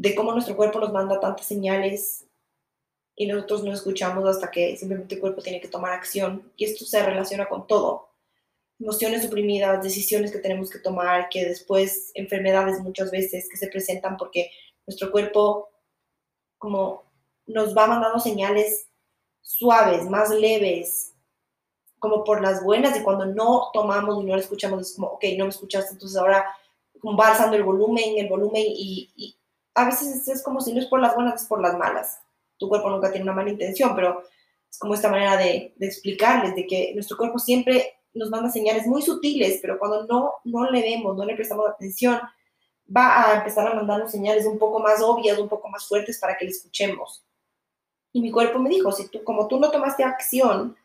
de 0.00 0.14
cómo 0.14 0.32
nuestro 0.32 0.56
cuerpo 0.56 0.80
nos 0.80 0.94
manda 0.94 1.20
tantas 1.20 1.44
señales 1.44 2.24
y 3.14 3.26
nosotros 3.26 3.64
no 3.64 3.74
escuchamos 3.74 4.26
hasta 4.26 4.50
que 4.50 4.74
simplemente 4.78 5.16
el 5.16 5.20
cuerpo 5.20 5.42
tiene 5.42 5.60
que 5.60 5.68
tomar 5.68 5.92
acción. 5.92 6.50
Y 6.56 6.64
esto 6.64 6.86
se 6.86 7.04
relaciona 7.04 7.46
con 7.46 7.66
todo. 7.66 8.08
Emociones 8.78 9.24
suprimidas, 9.24 9.82
decisiones 9.82 10.32
que 10.32 10.38
tenemos 10.38 10.70
que 10.70 10.78
tomar, 10.78 11.28
que 11.28 11.44
después 11.44 12.12
enfermedades 12.14 12.80
muchas 12.80 13.10
veces 13.10 13.46
que 13.50 13.58
se 13.58 13.66
presentan 13.66 14.16
porque 14.16 14.50
nuestro 14.86 15.10
cuerpo 15.10 15.68
como 16.56 17.02
nos 17.46 17.76
va 17.76 17.86
mandando 17.86 18.20
señales 18.20 18.88
suaves, 19.42 20.08
más 20.08 20.30
leves, 20.30 21.12
como 21.98 22.24
por 22.24 22.40
las 22.40 22.64
buenas 22.64 22.98
y 22.98 23.02
cuando 23.02 23.26
no 23.26 23.68
tomamos 23.74 24.22
y 24.22 24.24
no 24.24 24.34
le 24.34 24.40
escuchamos 24.40 24.80
es 24.80 24.94
como, 24.94 25.08
ok, 25.08 25.24
no 25.36 25.44
me 25.44 25.50
escuchaste, 25.50 25.92
entonces 25.92 26.16
ahora 26.16 26.46
va 27.04 27.28
alzando 27.28 27.54
el 27.56 27.64
volumen, 27.64 28.16
el 28.16 28.30
volumen 28.30 28.64
y 28.66 29.36
a 29.74 29.84
veces 29.84 30.28
es 30.28 30.42
como 30.42 30.60
si 30.60 30.72
no 30.72 30.80
es 30.80 30.86
por 30.86 31.00
las 31.00 31.14
buenas, 31.14 31.42
es 31.42 31.48
por 31.48 31.60
las 31.60 31.76
malas 31.76 32.20
tu 32.60 32.68
cuerpo 32.68 32.90
nunca 32.90 33.10
tiene 33.10 33.24
una 33.24 33.32
mala 33.32 33.50
intención, 33.50 33.94
pero 33.96 34.22
es 34.70 34.78
como 34.78 34.94
esta 34.94 35.10
manera 35.10 35.36
de, 35.36 35.74
explicarles 35.80 36.54
de 36.54 36.66
que 36.66 36.92
nuestro 36.94 37.16
cuerpo 37.16 37.38
siempre 37.38 37.94
nos 38.12 38.28
manda 38.30 38.50
señales 38.50 38.86
muy 38.86 39.02
sutiles, 39.02 39.58
pero 39.62 39.78
cuando 39.78 40.06
no, 40.06 40.34
no 40.44 40.70
le 40.70 40.82
vemos, 40.82 41.16
no 41.16 41.24
le 41.24 41.34
prestamos 41.34 41.66
atención, 41.68 42.20
va 42.94 43.30
a 43.30 43.38
empezar 43.38 43.66
a 43.66 43.74
mandarnos 43.74 44.12
señales 44.12 44.44
un 44.44 44.58
poco 44.58 44.78
más 44.78 45.00
obvias, 45.00 45.38
un 45.38 45.48
poco 45.48 45.68
más 45.68 45.88
fuertes 45.88 46.18
para 46.20 46.36
que 46.36 46.44
le 46.44 46.50
escuchemos. 46.50 47.24
Y 48.12 48.20
mi 48.20 48.30
cuerpo 48.30 48.58
me 48.58 48.68
dijo, 48.68 48.92
si 48.92 49.08
tú, 49.08 49.24
como 49.24 49.48
tú 49.48 49.58
no 49.58 49.70
tomaste 49.70 50.04
acción, 50.04 50.76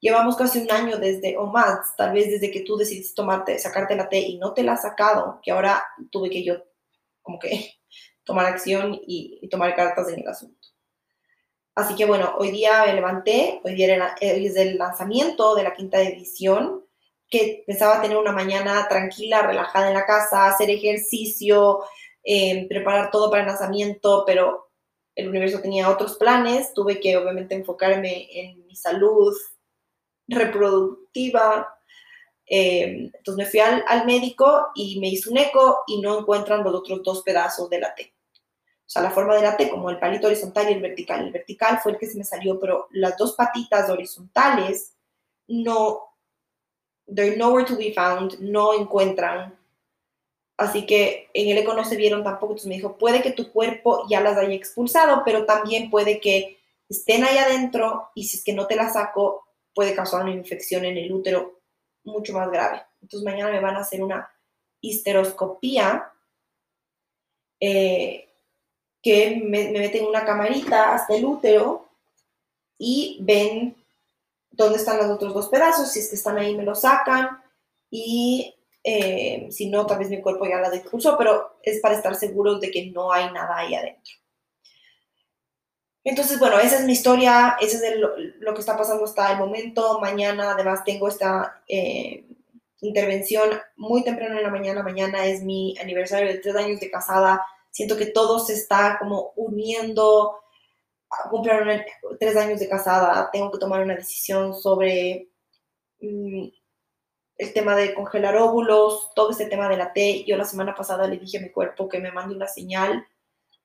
llevamos 0.00 0.36
casi 0.36 0.60
un 0.60 0.70
año 0.70 0.96
desde, 0.96 1.36
o 1.36 1.46
más, 1.46 1.94
tal 1.96 2.14
vez 2.14 2.30
desde 2.30 2.50
que 2.50 2.60
tú 2.60 2.76
decidiste 2.76 3.14
tomarte, 3.14 3.58
sacarte 3.58 3.94
la 3.94 4.08
T 4.08 4.18
y 4.18 4.38
no 4.38 4.54
te 4.54 4.62
la 4.62 4.72
has 4.72 4.82
sacado, 4.82 5.40
que 5.42 5.50
ahora 5.50 5.84
tuve 6.10 6.30
que 6.30 6.42
yo 6.42 6.54
como 7.20 7.38
que 7.38 7.74
tomar 8.24 8.46
acción 8.46 8.94
y, 8.94 9.38
y 9.42 9.48
tomar 9.48 9.74
cartas 9.74 10.08
en 10.08 10.20
el 10.20 10.28
asunto. 10.28 10.68
Así 11.74 11.94
que 11.94 12.04
bueno, 12.04 12.34
hoy 12.38 12.50
día 12.50 12.84
me 12.84 12.94
levanté, 12.94 13.60
hoy 13.64 13.74
día 13.74 14.14
es 14.20 14.56
el 14.56 14.76
lanzamiento 14.76 15.54
de 15.54 15.62
la 15.62 15.72
quinta 15.72 16.02
edición, 16.02 16.84
que 17.30 17.62
pensaba 17.66 18.02
tener 18.02 18.18
una 18.18 18.32
mañana 18.32 18.86
tranquila, 18.88 19.42
relajada 19.42 19.88
en 19.88 19.94
la 19.94 20.04
casa, 20.04 20.46
hacer 20.46 20.68
ejercicio, 20.68 21.80
em, 22.24 22.68
preparar 22.68 23.10
todo 23.10 23.30
para 23.30 23.42
el 23.42 23.48
lanzamiento, 23.48 24.24
pero 24.26 24.70
el 25.14 25.28
universo 25.28 25.60
tenía 25.60 25.88
otros 25.88 26.16
planes, 26.16 26.74
tuve 26.74 27.00
que 27.00 27.16
obviamente 27.16 27.54
enfocarme 27.54 28.28
en 28.32 28.66
mi 28.66 28.74
salud 28.74 29.34
reproductiva. 30.28 31.68
Em, 32.52 33.12
entonces 33.14 33.36
me 33.36 33.46
fui 33.48 33.60
al, 33.60 33.84
al 33.86 34.04
médico 34.04 34.70
y 34.74 34.98
me 34.98 35.08
hizo 35.08 35.30
un 35.30 35.38
eco 35.38 35.84
y 35.86 36.00
no 36.00 36.18
encuentran 36.18 36.64
los 36.64 36.74
otros 36.74 37.00
dos 37.04 37.22
pedazos 37.22 37.70
de 37.70 37.78
la 37.78 37.94
T. 37.94 38.12
O 38.90 38.92
sea, 38.92 39.02
la 39.02 39.12
forma 39.12 39.36
de 39.36 39.42
la 39.42 39.56
T, 39.56 39.70
como 39.70 39.88
el 39.88 40.00
palito 40.00 40.26
horizontal 40.26 40.68
y 40.68 40.72
el 40.72 40.82
vertical. 40.82 41.24
El 41.24 41.32
vertical 41.32 41.78
fue 41.80 41.92
el 41.92 41.98
que 41.98 42.08
se 42.08 42.18
me 42.18 42.24
salió, 42.24 42.58
pero 42.58 42.88
las 42.90 43.16
dos 43.16 43.36
patitas 43.36 43.88
horizontales 43.88 44.96
no, 45.46 46.16
they're 47.06 47.36
nowhere 47.36 47.64
to 47.64 47.76
be 47.76 47.92
found, 47.94 48.40
no 48.40 48.74
encuentran. 48.74 49.56
Así 50.56 50.86
que 50.86 51.30
en 51.32 51.50
el 51.50 51.58
eco 51.58 51.72
no 51.72 51.84
se 51.84 51.94
vieron 51.94 52.24
tampoco. 52.24 52.54
Entonces 52.54 52.68
me 52.68 52.74
dijo, 52.74 52.98
puede 52.98 53.22
que 53.22 53.30
tu 53.30 53.52
cuerpo 53.52 54.06
ya 54.10 54.20
las 54.20 54.36
haya 54.36 54.54
expulsado, 54.54 55.22
pero 55.24 55.46
también 55.46 55.88
puede 55.88 56.18
que 56.18 56.58
estén 56.88 57.22
ahí 57.22 57.38
adentro 57.38 58.10
y 58.16 58.24
si 58.24 58.38
es 58.38 58.44
que 58.44 58.54
no 58.54 58.66
te 58.66 58.74
las 58.74 58.94
saco, 58.94 59.46
puede 59.72 59.94
causar 59.94 60.22
una 60.24 60.32
infección 60.32 60.84
en 60.84 60.98
el 60.98 61.12
útero 61.12 61.59
mucho 62.04 62.32
más 62.32 62.50
grave. 62.50 62.82
Entonces 63.02 63.24
mañana 63.24 63.50
me 63.50 63.60
van 63.60 63.76
a 63.76 63.80
hacer 63.80 64.02
una 64.02 64.30
histeroscopía. 64.80 66.12
Eh, 67.60 68.26
que 69.02 69.42
me, 69.42 69.70
meten 69.70 70.06
una 70.06 70.24
camarita 70.24 70.94
hasta 70.94 71.14
el 71.14 71.24
útero 71.24 71.88
y 72.78 73.18
ven 73.22 73.76
dónde 74.50 74.78
están 74.78 74.98
los 74.98 75.10
otros 75.10 75.32
dos 75.32 75.48
pedazos, 75.48 75.90
si 75.90 76.00
es 76.00 76.08
que 76.08 76.16
están 76.16 76.38
ahí 76.38 76.56
me 76.56 76.64
lo 76.64 76.74
sacan 76.74 77.42
y 77.90 78.54
eh, 78.82 79.48
si 79.50 79.68
no, 79.68 79.86
tal 79.86 79.98
vez 79.98 80.10
mi 80.10 80.20
cuerpo 80.20 80.46
ya 80.46 80.60
la 80.60 80.74
expulsó, 80.74 81.16
pero 81.16 81.58
es 81.62 81.80
para 81.80 81.96
estar 81.96 82.14
seguros 82.14 82.60
de 82.60 82.70
que 82.70 82.86
no 82.90 83.12
hay 83.12 83.30
nada 83.32 83.56
ahí 83.58 83.74
adentro. 83.74 84.14
Entonces, 86.04 86.38
bueno, 86.38 86.58
esa 86.58 86.78
es 86.78 86.84
mi 86.84 86.92
historia, 86.92 87.56
eso 87.60 87.78
es 87.84 87.96
lo, 88.38 88.54
que 88.54 88.60
está 88.60 88.76
pasando 88.76 89.04
hasta 89.04 89.32
el 89.32 89.38
momento. 89.38 90.00
Mañana, 90.00 90.52
además, 90.52 90.82
tengo 90.84 91.08
esta 91.08 91.62
eh, 91.68 92.24
intervención 92.80 93.50
muy 93.76 94.02
temprano 94.02 94.36
en 94.36 94.42
la 94.42 94.50
mañana. 94.50 94.82
Mañana 94.82 95.26
es 95.26 95.42
mi 95.42 95.76
aniversario 95.78 96.28
de 96.28 96.38
tres 96.38 96.56
años 96.56 96.80
de 96.80 96.90
casada 96.90 97.44
siento 97.70 97.96
que 97.96 98.06
todo 98.06 98.38
se 98.38 98.54
está 98.54 98.96
como 98.98 99.32
uniendo. 99.36 100.36
Cumplieron 101.30 101.82
tres 102.18 102.36
años 102.36 102.60
de 102.60 102.68
casada, 102.68 103.30
tengo 103.32 103.50
que 103.50 103.58
tomar 103.58 103.82
una 103.82 103.96
decisión 103.96 104.54
sobre 104.54 105.28
mm, 106.00 106.48
el 107.38 107.52
tema 107.52 107.74
de 107.74 107.94
congelar 107.94 108.36
óvulos, 108.36 109.10
todo 109.14 109.30
este 109.30 109.46
tema 109.46 109.68
de 109.68 109.76
la 109.76 109.92
T. 109.92 110.24
Yo 110.26 110.36
la 110.36 110.44
semana 110.44 110.74
pasada 110.74 111.06
le 111.08 111.18
dije 111.18 111.38
a 111.38 111.40
mi 111.40 111.50
cuerpo 111.50 111.88
que 111.88 111.98
me 111.98 112.12
mande 112.12 112.34
una 112.34 112.46
señal 112.46 113.06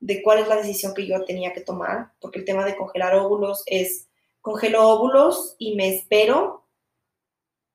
de 0.05 0.21
cuál 0.21 0.37
es 0.37 0.47
la 0.47 0.57
decisión 0.57 0.93
que 0.93 1.07
yo 1.07 1.25
tenía 1.25 1.51
que 1.51 1.61
tomar, 1.61 2.11
porque 2.21 2.37
el 2.37 2.45
tema 2.45 2.63
de 2.63 2.77
congelar 2.77 3.15
óvulos 3.15 3.63
es, 3.65 4.07
congelo 4.39 4.87
óvulos 4.87 5.55
y 5.57 5.75
me 5.75 5.95
espero 5.95 6.63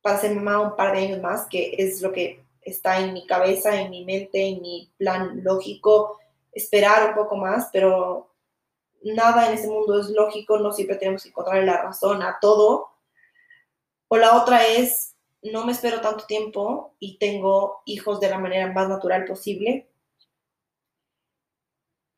para 0.01 0.19
ser 0.19 0.37
mamá 0.37 0.61
un 0.61 0.77
par 0.77 0.95
de 0.95 1.07
años 1.07 1.21
más, 1.21 1.49
que 1.49 1.75
es 1.77 2.01
lo 2.01 2.13
que 2.13 2.45
está 2.63 3.01
en 3.01 3.15
mi 3.15 3.27
cabeza, 3.27 3.81
en 3.81 3.91
mi 3.91 4.05
mente, 4.05 4.47
en 4.47 4.63
mi 4.63 4.93
plan 4.97 5.43
lógico, 5.43 6.19
esperar 6.53 7.09
un 7.09 7.15
poco 7.17 7.35
más, 7.35 7.69
pero 7.73 8.33
nada 9.03 9.49
en 9.49 9.55
este 9.55 9.67
mundo 9.67 10.01
es 10.01 10.11
lógico, 10.11 10.57
no 10.61 10.71
siempre 10.71 10.99
tenemos 10.99 11.25
que 11.25 11.31
encontrar 11.31 11.65
la 11.65 11.83
razón 11.83 12.23
a 12.23 12.39
todo. 12.41 12.91
O 14.07 14.17
la 14.17 14.41
otra 14.41 14.65
es, 14.69 15.17
no 15.43 15.67
me 15.67 15.73
espero 15.73 16.01
tanto 16.01 16.27
tiempo 16.27 16.95
y 17.01 17.19
tengo 17.19 17.83
hijos 17.87 18.21
de 18.21 18.31
la 18.31 18.39
manera 18.39 18.73
más 18.73 18.89
natural 18.89 19.25
posible, 19.25 19.90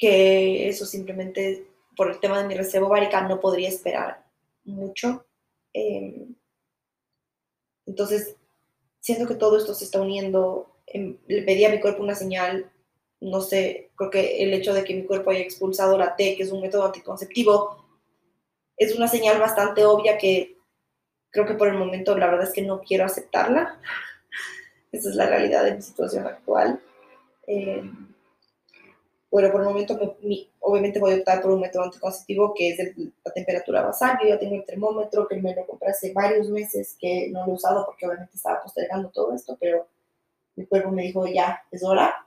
que 0.03 0.69
eso 0.69 0.85
simplemente 0.85 1.65
por 1.97 2.11
el 2.11 2.19
tema 2.19 2.43
de 2.43 2.49
mi 2.49 2.55
reservo 2.55 2.89
ovárica 2.89 3.21
no 3.29 3.39
podría 3.39 3.69
esperar 3.69 4.27
mucho. 4.65 5.25
Em, 5.73 6.35
entonces, 7.87 8.35
siento 8.99 9.29
que 9.29 9.37
todo 9.37 9.57
esto 9.57 9.75
se 9.75 9.85
está 9.85 10.01
uniendo. 10.01 10.75
Em, 10.89 11.19
le 11.29 11.43
pedí 11.43 11.65
a 11.65 11.69
mi 11.69 11.79
cuerpo 11.79 12.03
una 12.03 12.17
señal, 12.17 12.69
no 13.21 13.41
sé, 13.43 13.93
creo 13.95 14.11
que 14.11 14.43
el 14.43 14.53
hecho 14.55 14.75
de 14.75 14.83
que 14.83 14.93
mi 14.93 15.05
cuerpo 15.05 15.31
haya 15.31 15.39
expulsado 15.39 15.97
la 15.97 16.17
T, 16.17 16.35
que 16.37 16.43
es 16.43 16.51
un 16.51 16.63
método 16.63 16.87
anticonceptivo, 16.87 17.87
es 18.77 18.97
una 18.97 19.07
señal 19.07 19.39
bastante 19.39 19.85
obvia 19.85 20.19
que 20.19 20.57
creo 21.31 21.47
que 21.47 21.55
por 21.55 21.69
el 21.69 21.79
momento 21.79 22.19
la 22.19 22.27
verdad 22.27 22.49
es 22.49 22.53
que 22.53 22.63
no 22.63 22.81
quiero 22.81 23.05
aceptarla. 23.05 23.81
Esa 24.91 25.11
es 25.11 25.15
la 25.15 25.27
realidad 25.27 25.63
de 25.65 25.77
mi 25.77 25.83
situación 25.83 26.27
actual. 26.27 26.81
Eh, 27.47 27.85
bueno, 29.33 29.51
por 29.51 29.63
el 29.63 29.67
momento, 29.69 29.99
obviamente 30.61 31.01
voy 31.01 31.15
a 31.15 31.17
optar 31.17 31.41
por 31.41 31.53
un 31.53 31.61
método 31.63 31.85
anticonceptivo 31.85 32.53
que 32.55 32.69
es 32.69 32.95
la 33.25 33.33
temperatura 33.33 33.81
basal. 33.81 34.19
Yo 34.23 34.29
ya 34.29 34.39
tengo 34.39 34.57
el 34.57 34.67
termómetro 34.67 35.27
que 35.27 35.37
me 35.37 35.55
lo 35.55 35.67
compré 35.67 35.89
hace 35.89 36.13
varios 36.13 36.51
meses 36.51 36.95
que 37.01 37.31
no 37.31 37.47
lo 37.47 37.53
he 37.53 37.55
usado 37.55 37.87
porque 37.87 38.07
obviamente 38.07 38.37
estaba 38.37 38.63
postergando 38.63 39.09
todo 39.09 39.35
esto, 39.35 39.57
pero 39.59 39.89
mi 40.55 40.67
cuerpo 40.67 40.91
me 40.91 41.05
dijo 41.05 41.27
ya, 41.27 41.65
es 41.71 41.83
hora. 41.83 42.27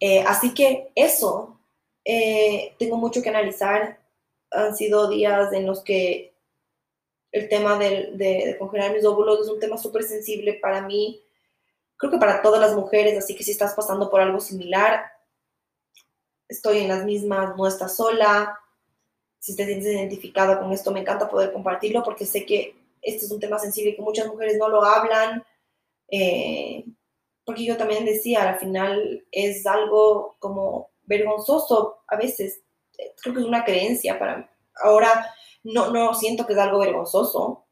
Eh, 0.00 0.24
así 0.26 0.54
que 0.54 0.90
eso, 0.94 1.60
eh, 2.06 2.74
tengo 2.78 2.96
mucho 2.96 3.20
que 3.20 3.28
analizar. 3.28 4.00
Han 4.50 4.74
sido 4.74 5.10
días 5.10 5.52
en 5.52 5.66
los 5.66 5.84
que 5.84 6.32
el 7.32 7.50
tema 7.50 7.78
de, 7.78 8.12
de 8.14 8.56
congelar 8.58 8.94
mis 8.94 9.04
óvulos 9.04 9.42
es 9.42 9.48
un 9.48 9.60
tema 9.60 9.76
súper 9.76 10.04
sensible 10.04 10.54
para 10.54 10.80
mí 10.80 11.20
creo 11.96 12.12
que 12.12 12.18
para 12.18 12.42
todas 12.42 12.60
las 12.60 12.74
mujeres, 12.74 13.16
así 13.16 13.34
que 13.34 13.44
si 13.44 13.52
estás 13.52 13.74
pasando 13.74 14.10
por 14.10 14.20
algo 14.20 14.40
similar, 14.40 15.13
estoy 16.48 16.78
en 16.78 16.88
las 16.88 17.04
mismas, 17.04 17.56
no 17.56 17.66
estás 17.66 17.96
sola. 17.96 18.58
Si 19.38 19.56
te 19.56 19.66
sientes 19.66 19.92
identificado 19.92 20.58
con 20.58 20.72
esto, 20.72 20.90
me 20.90 21.00
encanta 21.00 21.28
poder 21.28 21.52
compartirlo 21.52 22.02
porque 22.02 22.26
sé 22.26 22.46
que 22.46 22.76
este 23.02 23.26
es 23.26 23.30
un 23.30 23.40
tema 23.40 23.58
sensible 23.58 23.94
que 23.94 24.02
muchas 24.02 24.26
mujeres 24.26 24.56
no 24.58 24.68
lo 24.68 24.82
hablan. 24.84 25.44
Eh, 26.08 26.84
porque 27.44 27.64
yo 27.64 27.76
también 27.76 28.04
decía, 28.04 28.48
al 28.48 28.58
final 28.58 29.24
es 29.30 29.66
algo 29.66 30.36
como 30.38 30.90
vergonzoso 31.02 32.02
a 32.08 32.16
veces. 32.16 32.62
Creo 33.22 33.34
que 33.34 33.40
es 33.40 33.46
una 33.46 33.64
creencia 33.64 34.18
para 34.18 34.38
mí. 34.38 34.44
Ahora 34.82 35.26
no, 35.62 35.90
no 35.90 36.14
siento 36.14 36.46
que 36.46 36.54
es 36.54 36.58
algo 36.58 36.78
vergonzoso, 36.78 37.66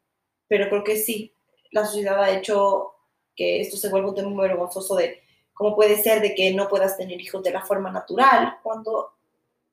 pero 0.47 0.69
creo 0.69 0.83
que 0.83 0.97
sí, 0.97 1.33
la 1.71 1.85
sociedad 1.85 2.21
ha 2.21 2.31
hecho 2.31 2.91
que 3.35 3.61
esto 3.61 3.77
se 3.77 3.89
vuelva 3.89 4.09
un 4.09 4.15
tema 4.15 4.29
muy 4.29 4.47
vergonzoso 4.47 4.95
de 4.95 5.22
cómo 5.53 5.75
puede 5.75 6.01
ser 6.01 6.21
de 6.21 6.35
que 6.35 6.53
no 6.53 6.67
puedas 6.67 6.97
tener 6.97 7.19
hijos 7.21 7.43
de 7.43 7.51
la 7.51 7.65
forma 7.65 7.91
natural 7.91 8.57
cuando 8.63 9.13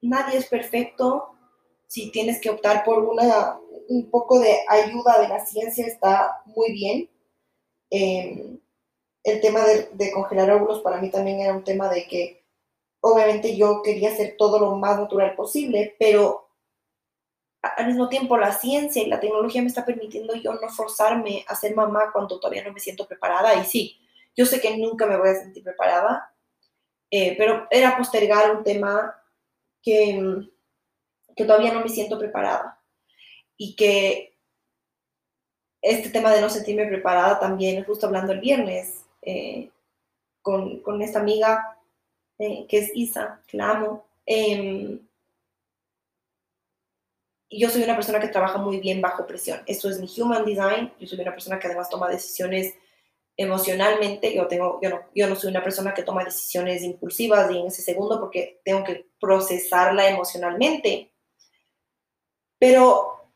nadie 0.02 0.38
es 0.38 0.46
perfecto. 0.46 1.30
Si 1.86 2.10
tienes 2.10 2.40
que 2.40 2.50
optar 2.50 2.84
por 2.84 2.98
una, 3.00 3.58
un 3.88 4.10
poco 4.10 4.38
de 4.38 4.58
ayuda 4.68 5.20
de 5.20 5.28
la 5.28 5.44
ciencia 5.44 5.86
está 5.86 6.42
muy 6.46 6.72
bien. 6.72 7.10
Em, 7.90 8.60
el 9.24 9.40
tema 9.40 9.64
de, 9.64 9.90
de, 9.92 10.12
congelar 10.12 10.50
óvulos 10.52 10.80
para 10.80 11.00
mí 11.00 11.10
también 11.10 11.40
era 11.40 11.52
un 11.52 11.64
tema 11.64 11.88
de 11.88 12.06
que 12.06 12.44
obviamente 13.00 13.56
yo 13.56 13.82
quería 13.82 14.10
hacer 14.10 14.36
todo 14.38 14.58
lo 14.58 14.76
más 14.76 14.98
natural 14.98 15.34
posible, 15.34 15.96
pero 15.98 16.50
al 17.62 17.86
mismo 17.86 18.08
tiempo 18.08 18.36
la 18.36 18.52
ciencia 18.52 19.02
y 19.02 19.06
la 19.06 19.20
tecnología 19.20 19.60
me 19.60 19.68
está 19.68 19.84
permitiendo 19.84 20.34
yo 20.34 20.54
no 20.54 20.68
forzarme 20.70 21.44
a 21.46 21.54
ser 21.54 21.74
mamá 21.74 22.10
cuando 22.12 22.38
todavía 22.38 22.64
no 22.64 22.72
me 22.72 22.80
siento 22.80 23.06
preparada. 23.06 23.54
Y 23.54 23.64
sí, 23.64 23.98
yo 24.40 24.46
sé 24.46 24.58
que 24.58 24.74
nunca 24.78 25.06
me 25.06 25.18
voy 25.18 25.28
a 25.28 25.34
sentir 25.34 25.62
preparada, 25.62 26.34
eh, 27.10 27.34
pero 27.36 27.66
era 27.70 27.98
postergar 27.98 28.56
un 28.56 28.64
tema 28.64 29.14
que, 29.82 30.48
que 31.36 31.44
todavía 31.44 31.74
no 31.74 31.82
me 31.82 31.90
siento 31.90 32.18
preparada. 32.18 32.80
Y 33.58 33.76
que 33.76 34.34
este 35.82 36.08
tema 36.08 36.32
de 36.32 36.40
no 36.40 36.48
sentirme 36.48 36.86
preparada 36.86 37.38
también, 37.38 37.84
justo 37.84 38.06
hablando 38.06 38.32
el 38.32 38.40
viernes 38.40 39.04
eh, 39.20 39.68
con, 40.40 40.80
con, 40.80 41.02
esta 41.02 41.18
amiga 41.18 41.76
eh, 42.38 42.64
que 42.66 42.78
es 42.78 42.92
Isa, 42.94 43.42
que 43.46 43.58
la 43.58 43.72
amo. 43.72 44.06
Em, 44.24 45.00
yo 47.50 47.68
soy 47.68 47.82
una 47.82 47.94
persona 47.94 48.20
que 48.20 48.28
trabaja 48.28 48.56
muy 48.56 48.80
bien 48.80 49.02
bajo 49.02 49.26
presión. 49.26 49.60
Esto 49.66 49.90
es 49.90 50.00
mi 50.00 50.08
human 50.18 50.46
design. 50.46 50.94
Yo 50.98 51.06
soy 51.06 51.20
una 51.20 51.32
persona 51.32 51.58
que 51.58 51.66
además 51.66 51.90
toma 51.90 52.08
decisiones 52.08 52.74
emocionalmente, 53.42 54.34
yo, 54.34 54.46
tengo, 54.46 54.78
yo, 54.82 54.90
no, 54.90 55.00
yo 55.14 55.26
no 55.26 55.34
soy 55.34 55.50
una 55.50 55.64
persona 55.64 55.94
que 55.94 56.02
toma 56.02 56.24
decisiones 56.24 56.82
impulsivas 56.82 57.50
y 57.50 57.58
en 57.58 57.68
ese 57.68 57.80
segundo 57.80 58.20
porque 58.20 58.60
tengo 58.62 58.84
que 58.84 59.06
procesarla 59.18 60.10
emocionalmente. 60.10 61.14
Pero 62.58 63.30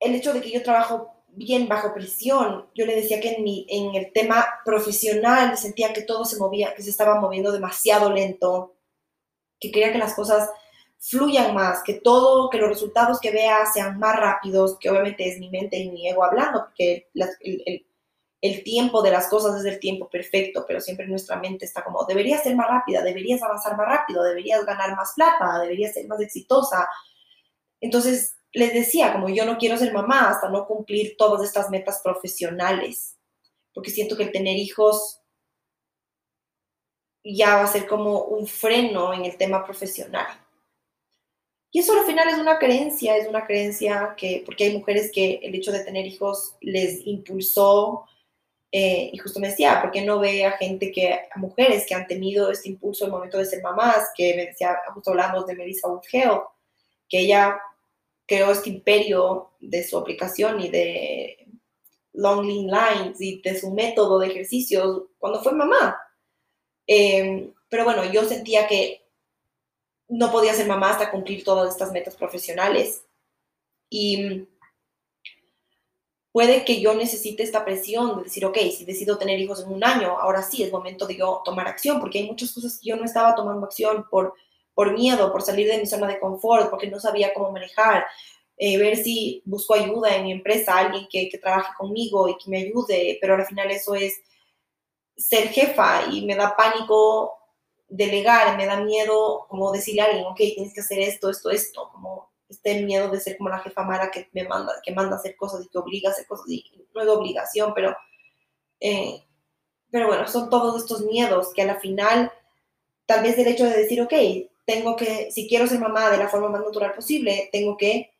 el 0.00 0.14
hecho 0.14 0.32
de 0.32 0.40
que 0.40 0.50
yo 0.50 0.62
trabajo 0.62 1.22
bien 1.28 1.68
bajo 1.68 1.92
presión, 1.92 2.66
yo 2.74 2.86
le 2.86 2.96
decía 2.96 3.20
que 3.20 3.34
en, 3.34 3.44
mi, 3.44 3.66
en 3.68 3.94
el 3.94 4.10
tema 4.10 4.46
profesional 4.64 5.58
sentía 5.58 5.92
que 5.92 6.02
todo 6.02 6.24
se 6.24 6.38
movía, 6.38 6.74
que 6.74 6.82
se 6.82 6.88
estaba 6.88 7.20
moviendo 7.20 7.52
demasiado 7.52 8.10
lento, 8.10 8.74
que 9.60 9.70
quería 9.70 9.92
que 9.92 9.98
las 9.98 10.14
cosas 10.14 10.48
fluyan 10.98 11.54
más, 11.54 11.82
que 11.84 11.92
todo, 11.92 12.48
que 12.48 12.56
los 12.56 12.70
resultados 12.70 13.20
que 13.20 13.32
vea 13.32 13.66
sean 13.66 13.98
más 13.98 14.16
rápidos, 14.16 14.78
que 14.78 14.88
obviamente 14.88 15.28
es 15.28 15.38
mi 15.38 15.50
mente 15.50 15.76
y 15.76 15.90
mi 15.90 16.08
ego 16.08 16.24
hablando, 16.24 16.64
porque 16.64 17.10
el, 17.14 17.62
el 17.66 17.87
tiempo 18.40 19.02
de 19.02 19.10
las 19.10 19.28
cosas 19.28 19.58
es 19.60 19.64
el 19.64 19.80
tiempo 19.80 20.08
perfecto, 20.08 20.64
pero 20.66 20.80
siempre 20.80 21.06
nuestra 21.06 21.36
mente 21.36 21.64
está 21.64 21.82
como, 21.82 22.04
deberías 22.04 22.42
ser 22.42 22.54
más 22.54 22.68
rápida, 22.68 23.02
deberías 23.02 23.42
avanzar 23.42 23.76
más 23.76 23.88
rápido, 23.88 24.22
deberías 24.22 24.64
ganar 24.64 24.94
más 24.96 25.12
plata, 25.14 25.60
deberías 25.60 25.94
ser 25.94 26.06
más 26.06 26.20
exitosa. 26.20 26.88
Entonces, 27.80 28.36
les 28.52 28.72
decía, 28.72 29.12
como 29.12 29.28
yo 29.28 29.44
no 29.44 29.58
quiero 29.58 29.76
ser 29.76 29.92
mamá 29.92 30.30
hasta 30.30 30.48
no 30.48 30.66
cumplir 30.66 31.16
todas 31.16 31.44
estas 31.44 31.68
metas 31.70 32.00
profesionales, 32.02 33.16
porque 33.74 33.90
siento 33.90 34.16
que 34.16 34.24
el 34.24 34.32
tener 34.32 34.56
hijos 34.56 35.20
ya 37.24 37.56
va 37.56 37.64
a 37.64 37.68
ser 37.68 37.86
como 37.86 38.22
un 38.22 38.46
freno 38.46 39.12
en 39.12 39.24
el 39.24 39.36
tema 39.36 39.64
profesional. 39.64 40.26
Y 41.70 41.80
eso 41.80 41.92
al 41.98 42.06
final 42.06 42.28
es 42.28 42.38
una 42.38 42.58
creencia, 42.58 43.16
es 43.16 43.28
una 43.28 43.46
creencia 43.46 44.14
que, 44.16 44.42
porque 44.46 44.64
hay 44.64 44.78
mujeres 44.78 45.10
que 45.12 45.40
el 45.42 45.54
hecho 45.54 45.70
de 45.70 45.84
tener 45.84 46.06
hijos 46.06 46.56
les 46.60 47.06
impulsó 47.06 48.06
eh, 48.70 49.10
y 49.12 49.18
justo 49.18 49.40
me 49.40 49.48
decía, 49.48 49.80
¿por 49.80 49.90
qué 49.90 50.02
no 50.02 50.18
ve 50.18 50.44
a 50.44 50.52
gente 50.52 50.92
que, 50.92 51.12
a 51.12 51.38
mujeres 51.38 51.86
que 51.86 51.94
han 51.94 52.06
tenido 52.06 52.50
este 52.50 52.68
impulso 52.68 53.06
el 53.06 53.10
momento 53.10 53.38
de 53.38 53.46
ser 53.46 53.62
mamás? 53.62 54.10
Que 54.14 54.34
me 54.36 54.46
decía, 54.46 54.78
justo 54.92 55.10
hablamos 55.10 55.46
de 55.46 55.56
Melissa 55.56 55.88
Woodgeo, 55.88 56.50
que 57.08 57.20
ella 57.20 57.58
creó 58.26 58.50
este 58.50 58.68
imperio 58.70 59.52
de 59.60 59.82
su 59.84 59.96
aplicación 59.96 60.60
y 60.60 60.68
de 60.68 61.48
Long 62.12 62.44
Lean 62.44 62.66
Lines 62.66 63.20
y 63.20 63.40
de 63.40 63.58
su 63.58 63.70
método 63.70 64.18
de 64.18 64.28
ejercicios 64.28 65.04
cuando 65.18 65.42
fue 65.42 65.52
mamá. 65.52 65.98
Em, 66.86 67.52
pero 67.70 67.84
bueno, 67.84 68.04
yo 68.12 68.24
sentía 68.24 68.66
que 68.66 69.02
no 70.08 70.30
podía 70.30 70.54
ser 70.54 70.66
mamá 70.66 70.90
hasta 70.90 71.10
cumplir 71.10 71.44
todas 71.44 71.70
estas 71.70 71.92
metas 71.92 72.16
profesionales. 72.16 73.04
Y 73.90 74.46
puede 76.38 76.64
que 76.64 76.80
yo 76.80 76.94
necesite 76.94 77.42
esta 77.42 77.64
presión 77.64 78.16
de 78.16 78.22
decir, 78.22 78.46
ok, 78.46 78.56
si 78.70 78.84
decido 78.84 79.18
tener 79.18 79.40
hijos 79.40 79.60
en 79.60 79.72
un 79.72 79.82
año, 79.82 80.16
ahora 80.20 80.40
sí 80.40 80.62
es 80.62 80.70
momento 80.70 81.04
de 81.04 81.16
yo 81.16 81.42
tomar 81.44 81.66
acción, 81.66 81.98
porque 81.98 82.20
hay 82.20 82.28
muchas 82.28 82.52
cosas 82.52 82.78
que 82.78 82.90
yo 82.90 82.96
no 82.96 83.04
estaba 83.04 83.34
tomando 83.34 83.66
acción 83.66 84.06
por, 84.08 84.34
por 84.72 84.92
miedo, 84.92 85.32
por 85.32 85.42
salir 85.42 85.66
de 85.66 85.78
mi 85.78 85.86
zona 85.86 86.06
de 86.06 86.20
confort, 86.20 86.70
porque 86.70 86.86
no 86.86 87.00
sabía 87.00 87.34
cómo 87.34 87.50
manejar, 87.50 88.06
eh, 88.56 88.78
ver 88.78 88.96
si 88.98 89.42
busco 89.46 89.74
ayuda 89.74 90.14
en 90.14 90.22
mi 90.22 90.30
empresa, 90.30 90.78
alguien 90.78 91.08
que, 91.10 91.28
que 91.28 91.38
trabaje 91.38 91.72
conmigo 91.76 92.28
y 92.28 92.36
que 92.36 92.48
me 92.48 92.58
ayude, 92.58 93.18
pero 93.20 93.34
al 93.34 93.44
final 93.44 93.72
eso 93.72 93.96
es 93.96 94.20
ser 95.16 95.48
jefa 95.48 96.04
y 96.08 96.24
me 96.24 96.36
da 96.36 96.54
pánico 96.54 97.32
delegar, 97.88 98.56
me 98.56 98.66
da 98.66 98.80
miedo 98.80 99.44
como 99.48 99.72
decirle 99.72 100.02
a 100.02 100.04
alguien, 100.04 100.26
ok, 100.26 100.36
tienes 100.36 100.72
que 100.72 100.82
hacer 100.82 101.00
esto, 101.00 101.30
esto, 101.30 101.50
esto, 101.50 101.90
como 101.92 102.27
este 102.48 102.82
miedo 102.82 103.10
de 103.10 103.20
ser 103.20 103.36
como 103.36 103.50
la 103.50 103.60
jefa 103.60 103.82
mala 103.82 104.10
que 104.10 104.28
me 104.32 104.44
manda, 104.44 104.72
que 104.82 104.92
manda 104.92 105.16
a 105.16 105.18
hacer 105.18 105.36
cosas 105.36 105.64
y 105.64 105.68
que 105.68 105.78
obliga 105.78 106.08
a 106.08 106.12
hacer 106.12 106.26
cosas 106.26 106.48
y 106.48 106.64
no 106.94 107.02
es 107.02 107.08
obligación, 107.08 107.72
pero, 107.74 107.96
eh, 108.80 109.22
pero 109.90 110.06
bueno, 110.06 110.26
son 110.26 110.48
todos 110.48 110.82
estos 110.82 111.02
miedos 111.02 111.52
que 111.54 111.62
a 111.62 111.66
la 111.66 111.78
final, 111.78 112.32
tal 113.06 113.22
vez 113.22 113.38
el 113.38 113.48
hecho 113.48 113.64
de 113.64 113.76
decir, 113.76 114.00
ok, 114.00 114.14
tengo 114.64 114.96
que, 114.96 115.30
si 115.30 115.48
quiero 115.48 115.66
ser 115.66 115.78
mamá 115.78 116.10
de 116.10 116.18
la 116.18 116.28
forma 116.28 116.48
más 116.48 116.62
natural 116.62 116.94
posible, 116.94 117.48
tengo 117.52 117.76
que, 117.76 118.14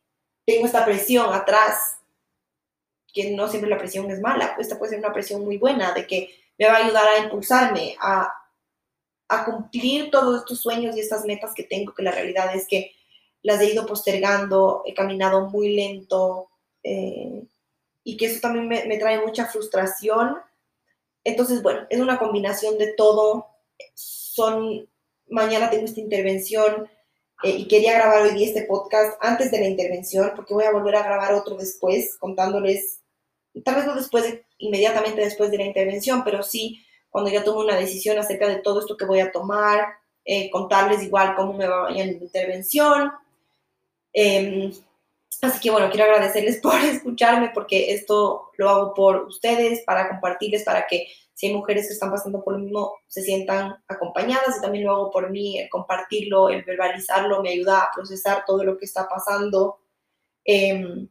tengo 0.46 0.66
esta 0.66 0.84
presión 0.84 1.32
atrás, 1.32 1.98
que 3.12 3.30
no 3.30 3.48
siempre 3.48 3.70
la 3.70 3.78
presión 3.78 4.10
es 4.10 4.20
mala, 4.20 4.56
esta 4.58 4.78
puede 4.78 4.90
ser 4.90 4.98
una 4.98 5.12
presión 5.12 5.44
muy 5.44 5.56
buena, 5.56 5.92
de 5.92 6.06
que 6.06 6.30
me 6.58 6.66
va 6.66 6.74
a 6.74 6.84
ayudar 6.84 7.06
a 7.06 7.18
impulsarme, 7.18 7.96
a, 8.00 8.32
a 9.28 9.44
cumplir 9.44 10.10
todos 10.10 10.40
estos 10.40 10.60
sueños 10.60 10.96
y 10.96 11.00
estas 11.00 11.24
metas 11.24 11.52
que 11.54 11.64
tengo, 11.64 11.94
que 11.94 12.02
la 12.02 12.12
realidad 12.12 12.54
es 12.54 12.66
que 12.66 12.92
las 13.42 13.60
he 13.60 13.72
ido 13.72 13.86
postergando, 13.86 14.82
he 14.86 14.94
caminado 14.94 15.48
muy 15.48 15.74
lento 15.74 16.48
eh, 16.82 17.44
y 18.04 18.16
que 18.16 18.26
eso 18.26 18.40
también 18.40 18.68
me, 18.68 18.98
trae 18.98 19.20
mucha 19.20 19.46
frustración. 19.46 20.36
Entonces, 21.24 21.62
bueno, 21.62 21.86
es 21.90 22.00
una 22.00 22.18
combinación 22.18 22.78
de 22.78 22.92
todo. 22.92 23.46
Son, 23.94 24.88
mañana 25.28 25.70
tengo 25.70 25.84
esta 25.84 26.00
intervención 26.00 26.88
eh, 27.42 27.50
y 27.50 27.68
quería 27.68 27.94
grabar 27.94 28.22
hoy 28.22 28.30
día 28.30 28.46
este 28.46 28.62
podcast 28.62 29.16
antes 29.20 29.50
de 29.50 29.60
la 29.60 29.68
intervención 29.68 30.32
porque 30.34 30.54
voy 30.54 30.64
a 30.64 30.72
volver 30.72 30.96
a 30.96 31.02
grabar 31.02 31.34
otro 31.34 31.56
después 31.56 32.16
contándoles 32.18 32.98
tal 33.64 33.76
vez 33.76 33.86
no 33.86 33.94
después 33.94 34.24
de, 34.24 34.44
inmediatamente 34.58 35.20
después 35.20 35.50
de 35.50 35.58
la 35.58 35.64
intervención, 35.64 36.24
pero 36.24 36.42
sí 36.42 36.84
cuando 37.10 37.30
ya 37.30 37.44
tomo 37.44 37.60
una 37.60 37.76
decisión 37.76 38.18
acerca 38.18 38.46
de 38.48 38.56
todo 38.56 38.80
esto 38.80 38.96
que 38.96 39.06
voy 39.06 39.20
a 39.20 39.32
tomar, 39.32 39.86
eh, 40.24 40.50
contarles 40.50 41.02
igual 41.02 41.34
cómo 41.36 41.54
me 41.54 41.66
va 41.66 41.88
a 41.88 41.90
la 41.90 42.02
intervención. 42.02 43.12
Em, 44.20 44.72
así 45.42 45.60
que 45.60 45.70
bueno, 45.70 45.88
quiero 45.90 46.10
agradecerles 46.10 46.56
por 46.62 46.74
escucharme 46.74 47.52
porque 47.54 47.92
esto 47.92 48.50
lo 48.56 48.68
hago 48.68 48.94
por 48.94 49.26
ustedes, 49.28 49.84
para 49.84 50.08
compartirles, 50.08 50.64
para 50.64 50.88
que 50.88 51.06
si 51.34 51.46
hay 51.46 51.54
mujeres 51.54 51.86
que 51.86 51.92
están 51.92 52.10
pasando 52.10 52.42
por 52.42 52.54
lo 52.54 52.58
mismo, 52.58 52.94
se 53.06 53.22
sientan 53.22 53.76
acompañadas 53.86 54.58
y 54.58 54.60
también 54.60 54.86
lo 54.86 54.92
hago 54.92 55.10
por 55.12 55.30
mí, 55.30 55.60
el 55.60 55.68
compartirlo, 55.68 56.48
el 56.48 56.64
verbalizarlo, 56.64 57.40
me 57.42 57.50
ayuda 57.50 57.78
a 57.78 57.90
procesar 57.94 58.42
todo 58.44 58.64
lo 58.64 58.76
que 58.76 58.86
está 58.86 59.08
pasando. 59.08 59.78
Em, 60.44 61.08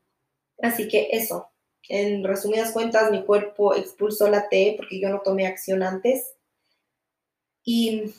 así 0.61 0.89
que 0.89 1.07
eso, 1.11 1.49
en 1.87 2.25
resumidas 2.25 2.73
cuentas, 2.73 3.09
mi 3.09 3.23
cuerpo 3.23 3.73
expulsó 3.73 4.27
la 4.27 4.49
T 4.49 4.73
porque 4.77 4.99
yo 4.99 5.09
no 5.09 5.21
tomé 5.21 5.47
acción 5.47 5.81
antes. 5.81 6.35
Y 7.63 8.13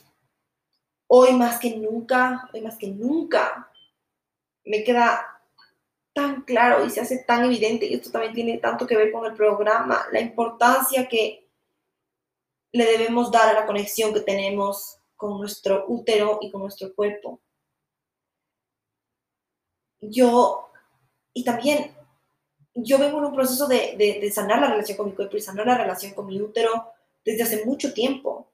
hoy 1.07 1.33
más 1.33 1.59
que 1.59 1.77
nunca, 1.77 2.49
hoy 2.53 2.61
más 2.61 2.77
que 2.77 2.87
nunca, 2.87 3.68
me 4.69 4.83
queda 4.83 5.25
tan 6.13 6.43
claro 6.43 6.85
y 6.85 6.91
se 6.91 7.01
hace 7.01 7.23
tan 7.23 7.43
evidente, 7.43 7.87
y 7.87 7.95
esto 7.95 8.11
también 8.11 8.33
tiene 8.33 8.59
tanto 8.59 8.85
que 8.85 8.95
ver 8.95 9.11
con 9.11 9.25
el 9.25 9.33
programa, 9.33 10.05
la 10.11 10.21
importancia 10.21 11.07
que 11.07 11.49
le 12.71 12.85
debemos 12.85 13.31
dar 13.31 13.49
a 13.49 13.59
la 13.59 13.65
conexión 13.65 14.13
que 14.13 14.19
tenemos 14.19 14.99
con 15.15 15.39
nuestro 15.39 15.85
útero 15.87 16.37
y 16.41 16.51
con 16.51 16.61
nuestro 16.61 16.93
cuerpo. 16.93 17.41
Yo, 20.01 20.71
y 21.33 21.43
también, 21.43 21.95
yo 22.75 22.99
vengo 22.99 23.17
en 23.17 23.25
un 23.25 23.33
proceso 23.33 23.67
de, 23.67 23.95
de, 23.97 24.31
sanar 24.31 24.61
la 24.61 24.69
relación 24.69 24.97
con 24.97 25.07
mi 25.07 25.15
cuerpo 25.15 25.35
y 25.35 25.41
sanar 25.41 25.65
la 25.65 25.79
relación 25.79 26.13
con 26.13 26.27
mi 26.27 26.39
útero 26.39 26.93
desde 27.25 27.41
hace 27.41 27.65
mucho 27.65 27.91
tiempo. 27.91 28.53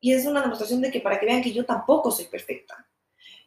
Y 0.00 0.14
es 0.14 0.24
una 0.24 0.40
demostración 0.40 0.80
de 0.80 0.90
que 0.90 1.00
para 1.00 1.20
que 1.20 1.26
vean 1.26 1.42
que 1.42 1.52
yo 1.52 1.66
tampoco 1.66 2.10
soy 2.10 2.24
perfecta. 2.24 2.88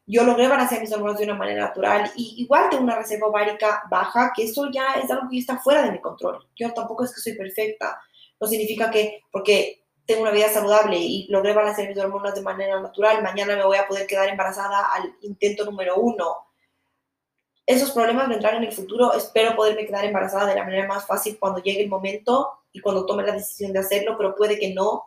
Yo 0.08 0.24
logré 0.24 0.48
balancear 0.48 0.82
mis 0.82 0.92
hormonas 0.92 1.18
de 1.18 1.26
una 1.26 1.36
manera 1.36 1.66
natural 1.66 2.12
y 2.16 2.36
igual 2.38 2.70
tengo 2.70 2.84
una 2.84 2.96
reserva 2.96 3.28
ovárica 3.28 3.84
baja, 3.92 4.32
que 4.36 4.46
eso 4.46 4.72
ya 4.72 4.94
es 4.94 5.12
algo 5.12 5.30
que 5.30 5.38
está 5.38 5.60
fuera 5.60 5.84
de 5.84 5.92
mi 5.92 6.00
control. 6.00 6.48
Yo 6.56 6.74
tampoco 6.74 7.04
es 7.04 7.14
que 7.14 7.22
soy 7.22 7.34
perfecta 7.34 8.00
no 8.40 8.48
significa 8.48 8.92
que 8.92 9.22
porque 9.32 9.84
tengo 10.06 10.22
una 10.22 10.32
vida 10.32 10.50
saludable 10.50 10.98
y 10.98 11.28
logré 11.30 11.54
balancear 11.54 11.90
mis 11.90 11.98
hormonas 11.98 12.36
de 12.36 12.42
manera 12.42 12.80
natural, 12.80 13.22
mañana 13.22 13.56
me 13.56 13.66
voy 13.66 13.78
a 13.78 13.88
poder 13.88 14.08
quedar 14.08 14.30
embarazada 14.30 14.94
al 14.94 15.16
intento 15.22 15.66
número 15.66 15.98
uno. 15.98 16.46
Esos 17.66 17.92
problemas 17.92 18.30
vendrán 18.30 18.56
en 18.56 18.64
el 18.64 18.72
futuro. 18.72 19.12
Espero 19.14 19.54
poderme 19.54 19.86
quedar 19.86 20.06
embarazada 20.06 20.46
de 20.46 20.56
la 20.56 20.64
manera 20.64 20.88
más 20.88 21.06
fácil 21.06 21.38
cuando 21.38 21.62
llegue 21.62 21.84
el 21.84 21.90
momento 21.90 22.54
y 22.72 22.80
cuando 22.80 23.06
tome 23.06 23.24
la 23.24 23.34
decisión 23.34 23.74
de 23.74 23.80
hacerlo, 23.80 24.16
pero 24.18 24.36
puede 24.36 24.58
que 24.58 24.74
no. 24.74 25.04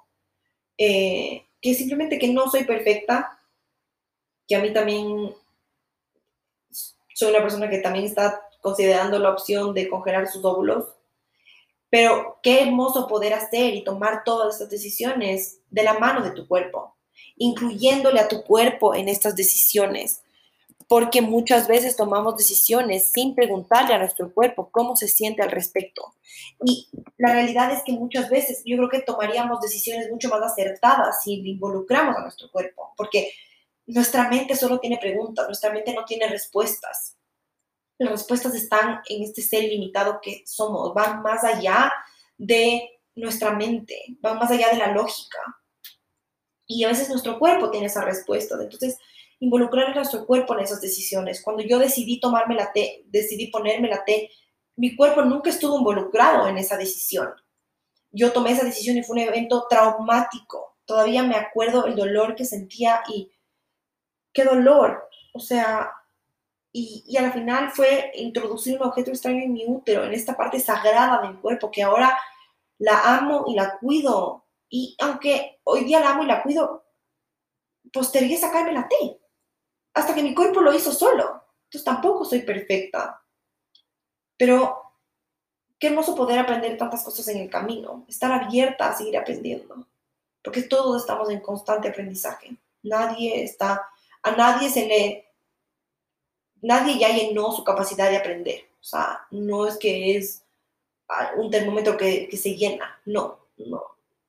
Eh, 0.77 1.47
que 1.63 1.75
simplemente 1.75 2.19
que 2.19 2.29
no 2.29 2.51
soy 2.51 2.65
perfecta, 2.65 3.40
que 4.51 4.57
a 4.57 4.61
mí 4.61 4.73
también 4.73 5.33
soy 7.15 7.31
una 7.31 7.41
persona 7.41 7.71
que 7.71 7.79
también 7.79 8.05
está 8.05 8.43
considerando 8.61 9.19
la 9.19 9.31
opción 9.31 9.73
de 9.73 9.89
congelar 9.89 10.27
sus 10.27 10.45
óvulos 10.45 10.87
pero 11.91 12.39
qué 12.43 12.63
hermoso 12.63 13.09
poder 13.09 13.35
hacer 13.35 13.75
y 13.75 13.85
tomar 13.85 14.23
todas 14.25 14.55
estas 14.55 14.71
decisiones 14.71 15.59
de 15.71 15.83
la 15.83 15.99
mano 15.99 16.23
de 16.23 16.31
tu 16.31 16.47
cuerpo, 16.47 16.95
incluyéndole 17.37 18.21
a 18.21 18.29
tu 18.29 18.45
cuerpo 18.45 18.95
en 18.95 19.09
estas 19.09 19.35
decisiones, 19.35 20.23
porque 20.87 21.21
muchas 21.21 21.67
veces 21.67 21.97
tomamos 21.97 22.37
decisiones 22.37 23.11
sin 23.13 23.35
preguntarle 23.35 23.95
a 23.95 23.99
nuestro 23.99 24.33
cuerpo 24.33 24.71
cómo 24.71 24.97
se 24.97 25.09
siente 25.09 25.43
al 25.43 25.51
respecto. 25.51 26.15
Y 26.65 26.89
la 27.19 27.33
realidad 27.33 27.73
es 27.73 27.83
que 27.85 27.93
muchas 27.93 28.31
veces 28.31 28.63
yo 28.65 28.77
creo 28.77 28.89
que 28.89 29.01
tomaríamos 29.01 29.61
decisiones 29.61 30.11
mucho 30.11 30.29
más 30.29 30.43
acertadas 30.43 31.23
si 31.23 31.35
involucramos 31.35 32.17
a 32.17 32.23
nuestro 32.23 32.51
cuerpo, 32.51 32.93
porque 32.97 33.33
nuestra 33.91 34.29
mente 34.29 34.57
solo 34.57 34.79
tiene 34.81 34.99
preguntas, 34.99 35.47
nuestra 35.47 35.73
mente 35.73 35.95
no 35.95 36.05
tiene 36.05 36.27
respuestas 36.29 37.17
las 38.01 38.13
respuestas 38.13 38.55
están 38.55 39.01
en 39.09 39.23
este 39.23 39.43
ser 39.43 39.65
limitado 39.65 40.21
que 40.23 40.43
somos, 40.47 40.95
van 40.95 41.23
más 41.23 41.45
allá 41.45 41.93
de 42.39 42.89
nuestra 43.15 43.53
mente, 43.53 44.17
van 44.21 44.39
más 44.39 44.51
allá 44.51 44.71
de 44.71 44.79
la 44.79 44.93
lógica. 44.93 45.39
Y 46.67 46.85
a 46.85 46.89
veces 46.89 47.11
nuestro 47.11 47.39
cuerpo 47.39 47.71
tiene 47.71 47.87
esa 47.87 48.03
respuesta. 48.03 48.57
Entonces, 48.59 48.97
involucrar 49.39 49.89
a 49.89 49.95
nuestro 49.95 50.25
cuerpo 50.25 50.55
en 50.55 50.61
esas 50.61 50.81
decisiones. 50.81 51.43
Cuando 51.43 51.63
yo 51.63 51.79
decidí 51.79 52.19
tomarme 52.21 52.55
la 52.55 52.73
T, 52.73 53.05
decidí 53.09 53.49
ponerme 53.49 53.89
la 53.89 54.03
T, 54.03 54.31
mi 54.77 54.97
cuerpo 54.97 55.23
nunca 55.23 55.51
estuvo 55.51 55.77
involucrado 55.77 56.49
en 56.49 56.57
esa 56.57 56.79
decisión. 56.79 57.29
Yo 58.13 58.33
tomé 58.33 58.53
esa 58.53 58.65
decisión 58.65 58.97
y 58.97 59.03
fue 59.03 59.17
un 59.17 59.29
evento 59.29 59.67
traumático. 59.69 60.79
Todavía 60.87 61.23
me 61.23 61.37
acuerdo 61.37 61.85
el 61.85 61.97
dolor 61.97 62.35
que 62.35 62.47
sentía 62.47 63.03
y 63.09 63.31
qué 64.33 64.45
dolor. 64.45 65.09
O 65.33 65.41
sea, 65.41 65.93
y, 66.73 67.05
y 67.07 67.17
al 67.17 67.33
final 67.33 67.71
fue 67.71 68.13
introducir 68.15 68.77
un 68.77 68.87
objeto 68.87 69.11
extraño 69.11 69.43
en 69.43 69.53
mi 69.53 69.65
útero, 69.67 70.05
en 70.05 70.13
esta 70.13 70.37
parte 70.37 70.61
sagrada 70.61 71.23
del 71.23 71.39
cuerpo, 71.41 71.71
que 71.71 71.83
ahora 71.83 72.19
la 72.79 73.17
amo 73.17 73.45
y 73.49 73.55
la 73.55 73.79
cuido. 73.79 74.47
Y 74.69 74.97
aunque 75.01 75.61
hoy 75.65 75.85
día 75.85 76.01
la 76.01 76.11
amo 76.11 76.23
y 76.23 76.27
la 76.27 76.43
cuido, 76.43 76.85
postergué 77.93 78.37
sacarme 78.37 78.73
la 78.73 78.89
T, 78.89 79.21
hasta 79.95 80.15
que 80.15 80.23
mi 80.23 80.35
cuerpo 80.35 80.61
lo 80.61 80.73
hizo 80.73 80.93
solo. 80.93 81.45
Entonces 81.65 81.85
tampoco 81.85 82.25
soy 82.25 82.43
perfecta. 82.43 83.23
Pero 84.37 84.81
qué 85.79 85.89
hermoso 85.89 86.15
poder 86.15 86.39
aprender 86.39 86.77
tantas 86.77 87.03
cosas 87.03 87.27
en 87.29 87.39
el 87.39 87.51
camino, 87.51 88.05
estar 88.09 88.31
abierta 88.33 88.89
a 88.89 88.97
seguir 88.97 89.17
aprendiendo, 89.17 89.87
porque 90.43 90.63
todos 90.63 91.01
estamos 91.01 91.31
en 91.31 91.41
constante 91.41 91.89
aprendizaje. 91.89 92.57
Nadie 92.83 93.43
está, 93.43 93.87
a 94.23 94.31
nadie 94.33 94.71
se 94.71 94.87
le 94.87 95.31
nadie 96.63 96.99
ya 96.99 97.09
llenó 97.09 97.53
su 97.53 97.65
capacidad 97.65 98.11
de 98.11 98.17
aprender. 98.17 98.61
O 98.81 98.85
sea, 98.85 99.27
no 99.31 99.67
es 99.67 99.77
que 99.77 100.17
es 100.17 100.45
ah, 101.09 101.33
un 101.37 101.51
termómetro 101.51 101.97
que, 101.97 102.29
se 102.37 102.57
llena, 102.57 103.01
no, 103.05 103.39
no, 103.59 103.83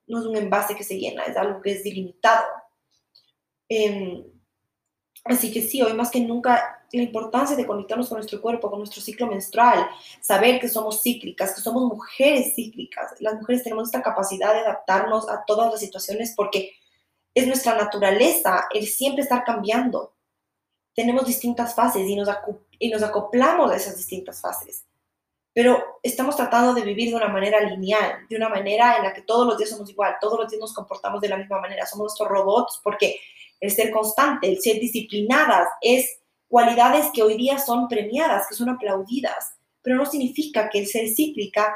no 0.07 0.19
es 0.19 0.25
un 0.25 0.35
envase 0.35 0.75
que 0.75 0.83
se 0.83 0.97
llena, 0.97 1.23
es 1.23 1.37
algo 1.37 1.61
que 1.61 1.71
es 1.71 1.83
delimitado. 1.83 2.45
Em, 3.69 4.23
así 5.25 5.51
que 5.51 5.61
sí, 5.61 5.81
hoy 5.81 5.93
más 5.93 6.11
que 6.11 6.19
nunca 6.19 6.77
la 6.91 7.03
importancia 7.03 7.55
de 7.55 7.65
conectarnos 7.65 8.09
con 8.09 8.17
nuestro 8.17 8.41
cuerpo, 8.41 8.69
con 8.69 8.79
nuestro 8.79 9.01
ciclo 9.01 9.27
menstrual, 9.27 9.87
saber 10.19 10.59
que 10.59 10.67
somos 10.67 11.01
cíclicas, 11.01 11.55
que 11.55 11.61
somos 11.61 11.83
mujeres 11.83 12.53
cíclicas. 12.53 13.13
Las 13.21 13.35
mujeres 13.35 13.63
tenemos 13.63 13.85
esta 13.85 14.01
capacidad 14.01 14.53
de 14.53 14.59
adaptarnos 14.59 15.29
a 15.29 15.45
todas 15.45 15.71
las 15.71 15.79
situaciones 15.79 16.33
porque 16.35 16.73
es 17.33 17.47
nuestra 17.47 17.75
naturaleza 17.75 18.67
el 18.73 18.87
siempre 18.87 19.23
estar 19.23 19.43
cambiando. 19.43 20.13
Tenemos 20.93 21.25
distintas 21.25 21.73
fases 21.73 22.07
y 22.07 22.15
nos, 22.15 22.29
y 22.77 22.89
nos 22.89 23.03
acoplamos 23.03 23.71
a 23.71 23.75
esas 23.75 23.97
distintas 23.97 24.41
fases. 24.41 24.85
Pero 25.53 25.99
estamos 26.01 26.35
tratando 26.35 26.73
de 26.73 26.81
vivir 26.81 27.09
de 27.09 27.15
una 27.15 27.27
manera 27.27 27.59
lineal, 27.61 28.27
de 28.29 28.35
una 28.37 28.49
manera 28.49 28.97
en 28.97 29.03
la 29.03 29.13
que 29.13 29.21
todos 29.21 29.45
los 29.45 29.57
días 29.57 29.69
somos 29.69 29.89
igual, 29.89 30.15
todos 30.21 30.39
los 30.39 30.49
días 30.49 30.61
nos 30.61 30.73
comportamos 30.73 31.19
de 31.21 31.29
la 31.29 31.37
misma 31.37 31.59
manera, 31.59 31.85
somos 31.85 32.05
nuestros 32.05 32.29
robots 32.29 32.79
porque 32.83 33.19
el 33.59 33.69
ser 33.71 33.91
constante, 33.91 34.49
el 34.49 34.61
ser 34.61 34.79
disciplinadas 34.79 35.67
es 35.81 36.19
cualidades 36.47 37.07
que 37.13 37.23
hoy 37.23 37.37
día 37.37 37.59
son 37.59 37.87
premiadas, 37.87 38.47
que 38.47 38.55
son 38.55 38.69
aplaudidas, 38.69 39.53
pero 39.81 39.95
no 39.95 40.05
significa 40.05 40.69
que 40.69 40.79
el 40.79 40.87
ser 40.87 41.07
cíclica 41.09 41.75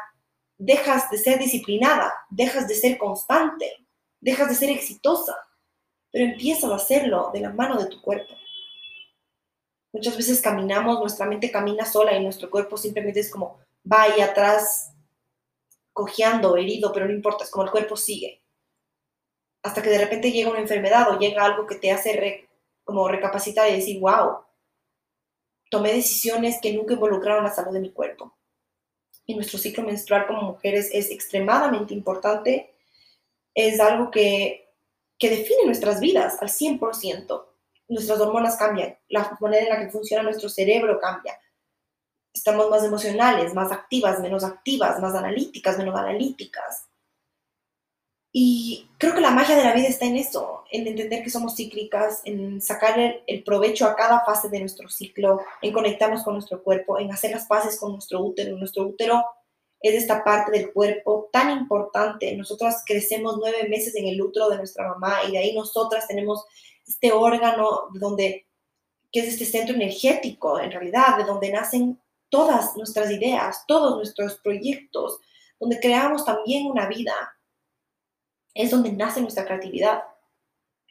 dejas 0.57 1.09
de 1.09 1.17
ser 1.17 1.39
disciplinada, 1.39 2.13
dejas 2.29 2.67
de 2.67 2.75
ser 2.75 2.97
constante, 2.97 3.84
dejas 4.21 4.49
de 4.49 4.55
ser 4.55 4.69
exitosa, 4.69 5.35
pero 6.11 6.25
empiezas 6.25 6.71
a 6.71 6.75
hacerlo 6.75 7.29
de 7.33 7.41
la 7.41 7.51
mano 7.51 7.77
de 7.77 7.87
tu 7.87 8.01
cuerpo. 8.01 8.33
Muchas 9.91 10.17
veces 10.17 10.41
caminamos, 10.41 10.99
nuestra 10.99 11.25
mente 11.25 11.51
camina 11.51 11.85
sola 11.85 12.13
y 12.13 12.23
nuestro 12.23 12.49
cuerpo 12.49 12.77
simplemente 12.77 13.21
es 13.21 13.31
como 13.31 13.59
va 13.89 14.03
ahí 14.03 14.21
atrás, 14.21 14.91
cojeando, 15.93 16.57
herido, 16.57 16.91
pero 16.91 17.05
no 17.05 17.13
importa, 17.13 17.45
es 17.45 17.49
como 17.49 17.63
el 17.63 17.71
cuerpo 17.71 17.95
sigue. 17.95 18.41
Hasta 19.63 19.81
que 19.81 19.89
de 19.89 19.97
repente 19.97 20.31
llega 20.31 20.51
una 20.51 20.59
enfermedad 20.59 21.09
o 21.09 21.17
llega 21.17 21.45
algo 21.45 21.65
que 21.65 21.75
te 21.75 21.91
hace 21.91 22.49
como 22.83 23.07
recapacitar 23.07 23.69
y 23.69 23.77
decir, 23.77 23.99
wow, 23.99 24.39
tomé 25.69 25.93
decisiones 25.93 26.59
que 26.61 26.73
nunca 26.73 26.93
involucraron 26.93 27.43
la 27.43 27.53
salud 27.53 27.73
de 27.73 27.79
mi 27.79 27.91
cuerpo. 27.91 28.35
Y 29.25 29.35
nuestro 29.35 29.57
ciclo 29.57 29.83
menstrual 29.83 30.27
como 30.27 30.41
mujeres 30.41 30.89
es 30.93 31.09
extremadamente 31.09 31.93
importante, 31.93 32.74
es 33.55 33.79
algo 33.79 34.11
que, 34.11 34.71
que 35.17 35.31
define 35.31 35.65
nuestras 35.65 35.99
vidas 35.99 36.37
al 36.41 36.49
100% 36.49 37.45
nuestras 37.87 38.19
hormonas 38.19 38.57
cambian, 38.57 38.97
la 39.09 39.37
manera 39.39 39.63
en 39.63 39.69
la 39.69 39.79
que 39.79 39.91
funciona 39.91 40.23
nuestro 40.23 40.49
cerebro 40.49 40.99
cambia. 40.99 41.39
Estamos 42.33 42.69
más 42.69 42.83
emocionales, 42.83 43.53
más 43.53 43.71
activas, 43.71 44.19
menos 44.19 44.43
activas, 44.43 44.99
más 44.99 45.15
analíticas, 45.15 45.77
menos 45.77 45.95
analíticas. 45.95 46.87
Y 48.31 48.89
creo 48.97 49.13
que 49.13 49.21
la 49.21 49.31
magia 49.31 49.55
de 49.55 49.63
la 49.63 49.73
vida 49.73 49.87
está 49.87 50.05
en 50.05 50.17
eso, 50.17 50.65
en 50.69 50.85
entender 50.85 51.23
que 51.23 51.29
somos 51.29 51.55
cíclicas, 51.55 52.21
en 52.25 52.61
sacar 52.61 52.99
el, 53.25 53.43
provecho 53.45 53.85
a 53.85 53.95
cada 53.95 54.25
fase 54.25 54.49
de 54.49 54.59
nuestro 54.59 54.89
ciclo, 54.89 55.41
en 55.61 55.71
conectarnos 55.71 56.23
con 56.23 56.33
nuestro 56.33 56.61
cuerpo, 56.61 56.99
en 56.99 57.13
hacer 57.13 57.31
las 57.31 57.45
paces 57.45 57.79
con 57.79 57.93
nuestro 57.93 58.19
útero. 58.19 58.57
Nuestro 58.57 58.83
útero 58.83 59.23
es 59.89 59.95
esta 59.95 60.23
parte 60.23 60.51
del 60.51 60.73
cuerpo 60.73 61.29
tan 61.31 61.51
importante. 61.51 62.35
Nosotras 62.35 62.83
crecemos 62.85 63.37
nueve 63.37 63.67
meses 63.69 63.95
en 63.95 64.07
el 64.07 64.21
útero 64.21 64.49
de 64.49 64.57
nuestra 64.57 64.87
mamá 64.87 65.19
y 65.27 65.33
de 65.33 65.37
ahí 65.37 65.55
nosotras 65.55 66.07
tenemos 66.07 66.45
este 66.87 67.11
órgano 67.11 67.89
donde, 67.93 68.47
que 69.11 69.19
es 69.19 69.27
este 69.27 69.45
centro 69.45 69.75
energético, 69.75 70.59
en 70.59 70.71
realidad, 70.71 71.17
de 71.17 71.23
donde 71.25 71.51
nacen 71.51 72.01
todas 72.29 72.75
nuestras 72.75 73.11
ideas, 73.11 73.63
todos 73.67 73.95
nuestros 73.95 74.39
proyectos, 74.39 75.19
donde 75.59 75.79
creamos 75.79 76.25
también 76.25 76.65
una 76.65 76.87
vida. 76.87 77.13
Es 78.53 78.71
donde 78.71 78.91
nace 78.91 79.21
nuestra 79.21 79.45
creatividad. 79.45 80.03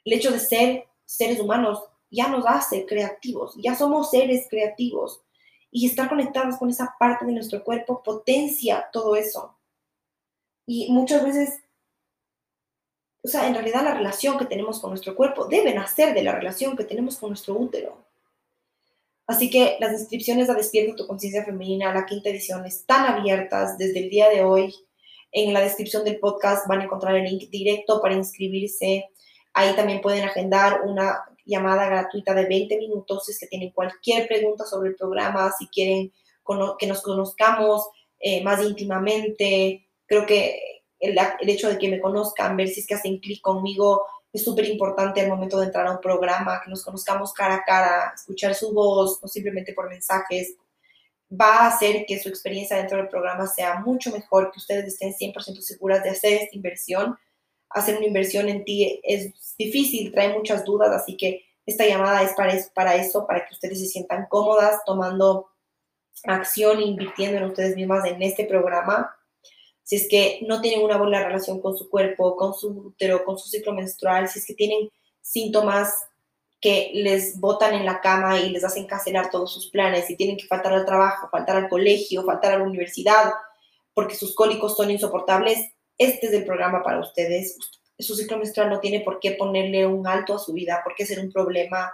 El 0.04 0.12
hecho 0.12 0.30
de 0.30 0.38
ser 0.38 0.84
seres 1.04 1.40
humanos 1.40 1.82
ya 2.10 2.28
nos 2.28 2.44
hace 2.46 2.86
creativos, 2.86 3.56
ya 3.56 3.74
somos 3.74 4.10
seres 4.10 4.46
creativos 4.48 5.24
y 5.76 5.86
estar 5.86 6.08
conectados 6.08 6.56
con 6.56 6.70
esa 6.70 6.94
parte 7.00 7.26
de 7.26 7.32
nuestro 7.32 7.64
cuerpo 7.64 8.00
potencia 8.00 8.88
todo 8.92 9.16
eso. 9.16 9.58
Y 10.66 10.92
muchas 10.92 11.24
veces, 11.24 11.64
o 13.24 13.26
sea, 13.26 13.48
en 13.48 13.54
realidad 13.54 13.82
la 13.82 13.92
relación 13.92 14.38
que 14.38 14.44
tenemos 14.44 14.78
con 14.78 14.90
nuestro 14.90 15.16
cuerpo 15.16 15.46
debe 15.46 15.74
nacer 15.74 16.14
de 16.14 16.22
la 16.22 16.30
relación 16.30 16.76
que 16.76 16.84
tenemos 16.84 17.16
con 17.16 17.30
nuestro 17.30 17.54
útero. 17.54 18.06
Así 19.26 19.50
que 19.50 19.76
las 19.80 20.00
inscripciones 20.00 20.48
a 20.48 20.54
Despierta 20.54 20.94
tu 20.94 21.08
Conciencia 21.08 21.44
Femenina, 21.44 21.92
la 21.92 22.06
quinta 22.06 22.28
edición, 22.28 22.64
están 22.64 23.06
abiertas 23.06 23.76
desde 23.76 23.98
el 23.98 24.10
día 24.10 24.28
de 24.28 24.44
hoy. 24.44 24.72
En 25.32 25.52
la 25.52 25.60
descripción 25.60 26.04
del 26.04 26.20
podcast 26.20 26.68
van 26.68 26.82
a 26.82 26.84
encontrar 26.84 27.16
el 27.16 27.24
link 27.24 27.50
directo 27.50 28.00
para 28.00 28.14
inscribirse. 28.14 29.08
Ahí 29.52 29.74
también 29.74 30.00
pueden 30.00 30.22
agendar 30.22 30.82
una 30.82 31.24
llamada 31.44 31.86
gratuita 31.86 32.34
de 32.34 32.46
20 32.46 32.78
minutos 32.78 33.26
si 33.26 33.32
es 33.32 33.38
que 33.38 33.46
tienen 33.46 33.70
cualquier 33.70 34.26
pregunta 34.26 34.64
sobre 34.64 34.90
el 34.90 34.96
programa, 34.96 35.52
si 35.58 35.66
quieren 35.68 36.12
que 36.78 36.86
nos 36.86 37.02
conozcamos 37.02 37.88
eh, 38.20 38.42
más 38.42 38.62
íntimamente. 38.62 39.88
Creo 40.06 40.26
que 40.26 40.82
el, 41.00 41.16
el, 41.40 41.48
hecho 41.48 41.68
de 41.68 41.78
que 41.78 41.88
me 41.88 42.00
conozcan, 42.00 42.56
ver 42.56 42.68
si 42.68 42.80
es 42.80 42.86
que 42.86 42.94
hacen 42.94 43.18
clic 43.18 43.40
conmigo, 43.40 44.02
es 44.32 44.44
súper 44.44 44.68
importante 44.68 45.20
al 45.20 45.28
momento 45.28 45.58
de 45.58 45.66
entrar 45.66 45.86
a 45.86 45.92
un 45.92 46.00
programa, 46.00 46.60
que 46.62 46.70
nos 46.70 46.84
conozcamos 46.84 47.32
cara 47.32 47.54
a 47.54 47.64
cara, 47.64 48.12
escuchar 48.14 48.54
su 48.54 48.72
voz, 48.72 49.20
no 49.22 49.28
simplemente 49.28 49.72
por 49.72 49.88
mensajes, 49.88 50.56
va 51.30 51.58
a 51.58 51.66
hacer 51.68 52.04
que 52.06 52.20
su 52.20 52.28
experiencia 52.28 52.76
dentro 52.76 52.98
del 52.98 53.08
programa 53.08 53.46
sea 53.46 53.80
mucho 53.80 54.10
mejor, 54.10 54.50
que 54.50 54.58
ustedes 54.58 54.86
estén 54.86 55.12
100% 55.12 55.60
seguras 55.60 56.02
de 56.02 56.10
hacer 56.10 56.42
esta 56.42 56.56
inversión 56.56 57.16
hacer 57.74 57.96
una 57.96 58.06
inversión 58.06 58.48
en 58.48 58.64
ti 58.64 59.00
es 59.02 59.56
difícil, 59.58 60.12
trae 60.12 60.32
muchas 60.32 60.64
dudas, 60.64 60.90
así 60.90 61.16
que 61.16 61.44
esta 61.66 61.86
llamada 61.86 62.22
es 62.22 62.32
para, 62.32 62.94
eso, 62.94 63.26
para 63.26 63.46
que 63.46 63.54
ustedes 63.54 63.80
se 63.80 63.86
sientan 63.86 64.26
cómodas 64.28 64.80
tomando 64.86 65.48
acción 66.24 66.80
invirtiendo 66.80 67.38
en 67.38 67.44
ustedes 67.44 67.74
mismas 67.74 68.04
en 68.06 68.22
este 68.22 68.44
programa. 68.44 69.14
Si 69.82 69.96
es 69.96 70.08
que 70.08 70.40
no 70.46 70.60
tienen 70.60 70.84
una 70.84 70.96
buena 70.96 71.24
relación 71.24 71.60
con 71.60 71.76
su 71.76 71.90
cuerpo, 71.90 72.36
con 72.36 72.54
su 72.54 72.68
útero, 72.68 73.24
con 73.24 73.38
su 73.38 73.48
ciclo 73.48 73.72
menstrual, 73.72 74.28
si 74.28 74.38
es 74.38 74.46
que 74.46 74.54
tienen 74.54 74.88
síntomas 75.20 75.94
que 76.60 76.92
les 76.94 77.38
botan 77.40 77.74
en 77.74 77.84
la 77.84 78.00
cama 78.00 78.38
y 78.38 78.50
les 78.50 78.64
hacen 78.64 78.86
cancelar 78.86 79.30
todos 79.30 79.52
sus 79.52 79.68
planes, 79.68 80.06
si 80.06 80.16
tienen 80.16 80.36
que 80.36 80.46
faltar 80.46 80.72
al 80.72 80.86
trabajo, 80.86 81.28
faltar 81.30 81.56
al 81.56 81.68
colegio, 81.68 82.24
faltar 82.24 82.52
a 82.54 82.58
la 82.58 82.64
universidad, 82.64 83.32
porque 83.92 84.14
sus 84.14 84.34
cólicos 84.34 84.76
son 84.76 84.90
insoportables, 84.90 85.73
este 85.98 86.26
es 86.26 86.32
el 86.32 86.44
programa 86.44 86.82
para 86.82 87.00
ustedes. 87.00 87.58
Su 87.98 88.14
ciclo 88.14 88.38
menstrual 88.38 88.70
no 88.70 88.80
tiene 88.80 89.00
por 89.00 89.20
qué 89.20 89.32
ponerle 89.32 89.86
un 89.86 90.06
alto 90.06 90.34
a 90.34 90.38
su 90.38 90.52
vida, 90.52 90.80
por 90.82 90.94
qué 90.94 91.06
ser 91.06 91.20
un 91.20 91.32
problema. 91.32 91.92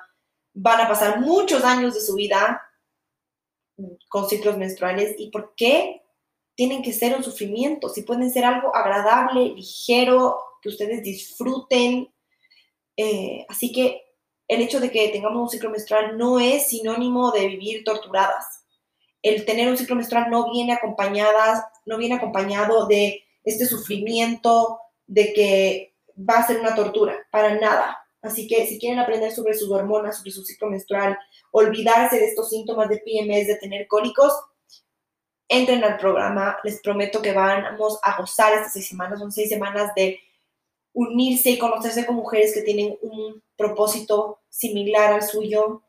Van 0.55 0.81
a 0.81 0.89
pasar 0.89 1.21
muchos 1.21 1.65
años 1.65 1.95
de 1.95 2.01
su 2.01 2.15
vida 2.15 2.63
con 4.09 4.29
ciclos 4.29 4.57
menstruales 4.57 5.15
y 5.19 5.31
por 5.31 5.55
qué 5.57 6.03
tienen 6.55 6.83
que 6.83 6.93
ser 6.93 7.17
un 7.17 7.25
sufrimiento, 7.25 7.89
si 7.89 8.03
pueden 8.03 8.31
ser 8.31 8.45
algo 8.45 8.75
agradable, 8.75 9.55
ligero, 9.55 10.39
que 10.61 10.69
ustedes 10.69 11.03
disfruten. 11.03 12.13
Eh, 12.97 13.47
así 13.49 13.73
que 13.73 14.03
el 14.49 14.61
hecho 14.61 14.81
de 14.81 14.91
que 14.91 15.09
tengamos 15.09 15.41
un 15.41 15.49
ciclo 15.49 15.71
menstrual 15.71 16.19
no 16.19 16.39
es 16.41 16.69
sinónimo 16.69 17.31
de 17.31 17.47
vivir 17.47 17.85
torturadas. 17.85 18.67
El 19.23 19.45
tener 19.45 19.69
un 19.69 19.77
ciclo 19.77 19.97
menstrual 19.97 20.29
no 20.31 20.51
viene 20.51 20.73
acompañada, 20.73 21.71
no 21.87 21.97
viene 21.99 22.17
acompañado 22.17 22.87
de 22.87 23.23
este 23.45 23.67
sufrimiento 23.67 24.81
de 25.07 25.33
que 25.33 25.95
va 26.17 26.39
a 26.39 26.47
ser 26.47 26.61
una 26.61 26.75
tortura, 26.75 27.17
para 27.31 27.55
nada. 27.59 27.99
Así 28.23 28.47
que 28.47 28.67
si 28.67 28.79
quieren 28.79 28.99
aprender 28.99 29.33
sobre 29.33 29.55
sus 29.55 29.71
hormonas, 29.71 30.19
sobre 30.19 30.31
su 30.31 30.45
ciclo 30.45 30.69
menstrual, 30.69 31.19
olvidarse 31.53 32.19
de 32.19 32.27
estos 32.27 32.51
síntomas 32.51 32.89
de 32.89 32.99
PMS, 32.99 33.47
de 33.47 33.57
tener 33.57 33.87
cólicos, 33.89 34.33
entren 35.49 35.83
al 35.85 35.97
programa. 35.97 36.59
Les 36.63 36.81
prometo 36.81 37.23
que 37.23 37.33
vamos 37.33 37.99
a 38.03 38.17
gozar 38.19 38.55
estas 38.55 38.73
seis 38.73 38.89
semanas. 38.89 39.19
Son 39.19 39.33
seis 39.33 39.49
semanas 39.49 39.93
de 39.97 40.21
unirse 40.93 41.51
y 41.51 41.59
conocerse 41.59 42.05
con 42.07 42.17
mujeres 42.17 42.53
que 42.55 42.63
tienen 42.63 42.97
un 43.03 43.43
propósito 43.57 44.41
similar 44.49 45.13
al 45.13 45.23
suyo, 45.23 45.83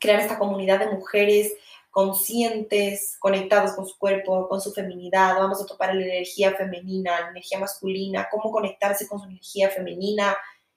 crear 0.00 0.20
esta 0.20 0.38
comunidad 0.38 0.80
de 0.80 0.90
mujeres 0.90 1.52
conscientes, 1.98 3.16
conectados 3.18 3.72
con 3.72 3.84
su 3.84 3.98
cuerpo, 3.98 4.48
con 4.48 4.60
su 4.60 4.72
feminidad, 4.72 5.34
vamos 5.36 5.60
a 5.60 5.66
topar 5.66 5.96
la 5.96 6.04
energía 6.04 6.54
femenina, 6.54 7.22
la 7.22 7.30
energía 7.30 7.58
masculina, 7.58 8.28
cómo 8.30 8.52
conectarse 8.52 9.08
con 9.08 9.18
su 9.18 9.26
energía 9.26 9.68
femenina 9.68 10.36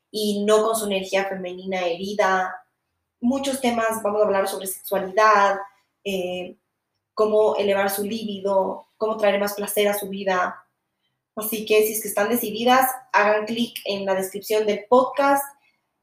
y 0.10 0.44
no 0.46 0.64
con 0.64 0.76
su 0.76 0.88
energía 0.88 1.26
femenina 1.26 1.86
herida. 1.86 2.56
Muchos 3.20 3.62
temas, 3.62 4.02
vamos 4.02 4.20
a 4.20 4.26
hablar 4.26 4.48
sobre 4.48 4.66
sexualidad, 4.66 5.58
eh, 6.04 6.58
cómo 7.14 7.56
elevar 7.56 7.92
su 7.92 8.04
líbido, 8.04 8.88
cómo 8.98 9.16
traer 9.18 9.40
más 9.40 9.54
placer 9.54 9.90
a 9.90 9.94
su 10.00 10.10
vida. 10.10 10.66
Así 11.36 11.68
que 11.68 11.86
si 11.86 11.94
es 11.94 12.02
que 12.02 12.08
están 12.08 12.30
decididas, 12.30 12.90
hagan 13.14 13.46
clic 13.46 13.78
en 13.86 14.08
la 14.08 14.16
descripción 14.16 14.66
del 14.66 14.86
podcast 14.90 15.46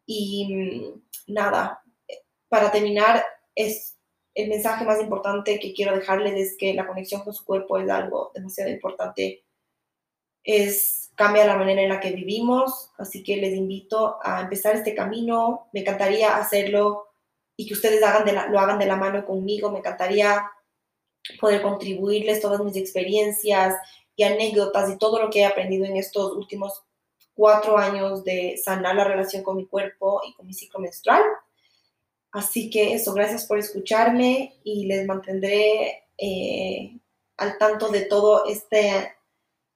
y 0.07 0.55
mm, 0.55 1.33
nada, 1.35 1.83
para 2.49 2.71
terminar, 2.71 3.25
es 3.57 3.98
el 4.39 4.49
mensaje 4.49 4.85
más 4.85 5.01
importante 5.01 5.59
que 5.59 5.75
quiero 5.75 5.97
dejarles 5.97 6.35
es 6.35 6.57
que 6.57 6.73
la 6.73 6.87
conexión 6.87 7.23
con 7.23 7.35
su 7.35 7.45
cuerpo 7.45 7.77
es 7.77 7.91
algo 7.91 8.31
demasiado 8.33 8.71
importante. 8.71 9.45
Es 10.45 11.11
cambia 11.17 11.45
la 11.45 11.57
manera 11.57 11.83
en 11.83 11.89
la 11.89 11.99
que 11.99 12.13
vivimos, 12.13 12.93
así 12.99 13.25
que 13.25 13.37
les 13.37 13.53
invito 13.53 14.19
a 14.23 14.41
empezar 14.41 14.77
este 14.77 14.95
camino. 14.95 15.69
Me 15.73 15.81
encantaría 15.81 16.37
hacerlo 16.37 17.09
y 17.57 17.67
que 17.67 17.75
ustedes 17.75 18.01
lo 18.01 18.61
hagan 18.61 18.79
de 18.79 18.87
la 18.87 18.95
mano 18.95 19.27
conmigo. 19.27 19.73
Me 19.73 19.81
encantaría 19.81 20.49
poder 21.41 21.61
contribuirles 21.61 22.41
todas 22.41 22.61
mis 22.61 22.77
experiencias 22.77 23.75
y 24.15 24.23
anécdotas 24.23 24.89
y 24.89 24.99
todo 24.99 25.21
lo 25.21 25.31
que 25.31 25.41
he 25.41 25.47
aprendido 25.47 25.85
en 25.85 25.97
estos 25.97 26.37
últimos 26.37 26.85
cuatro 27.35 27.77
años 27.77 28.23
de 28.23 28.57
sanar 28.57 28.95
la 28.95 29.03
relación 29.03 29.43
con 29.43 29.57
mi 29.57 29.67
cuerpo 29.67 30.21
y 30.25 30.33
con 30.35 30.47
mi 30.47 30.55
ciclo 30.55 30.79
menstrual. 30.79 31.25
Así 32.33 32.71
que 32.71 32.95
eso, 32.95 33.15
gracias 33.15 33.47
por 33.47 33.59
escucharme 33.59 34.55
y 34.63 34.87
les 34.87 35.07
mantendré 35.07 36.05
eh, 36.19 36.99
al 37.37 37.59
tanto 37.59 37.89
de 37.89 38.03
todo 38.03 38.47
este, 38.47 39.15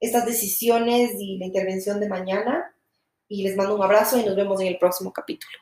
estas 0.00 0.26
decisiones 0.26 1.12
y 1.18 1.38
la 1.38 1.46
intervención 1.46 2.00
de 2.00 2.08
mañana. 2.08 2.74
Y 3.28 3.42
les 3.42 3.56
mando 3.56 3.74
un 3.74 3.82
abrazo 3.82 4.20
y 4.20 4.24
nos 4.24 4.36
vemos 4.36 4.60
en 4.60 4.66
el 4.66 4.78
próximo 4.78 5.12
capítulo. 5.12 5.58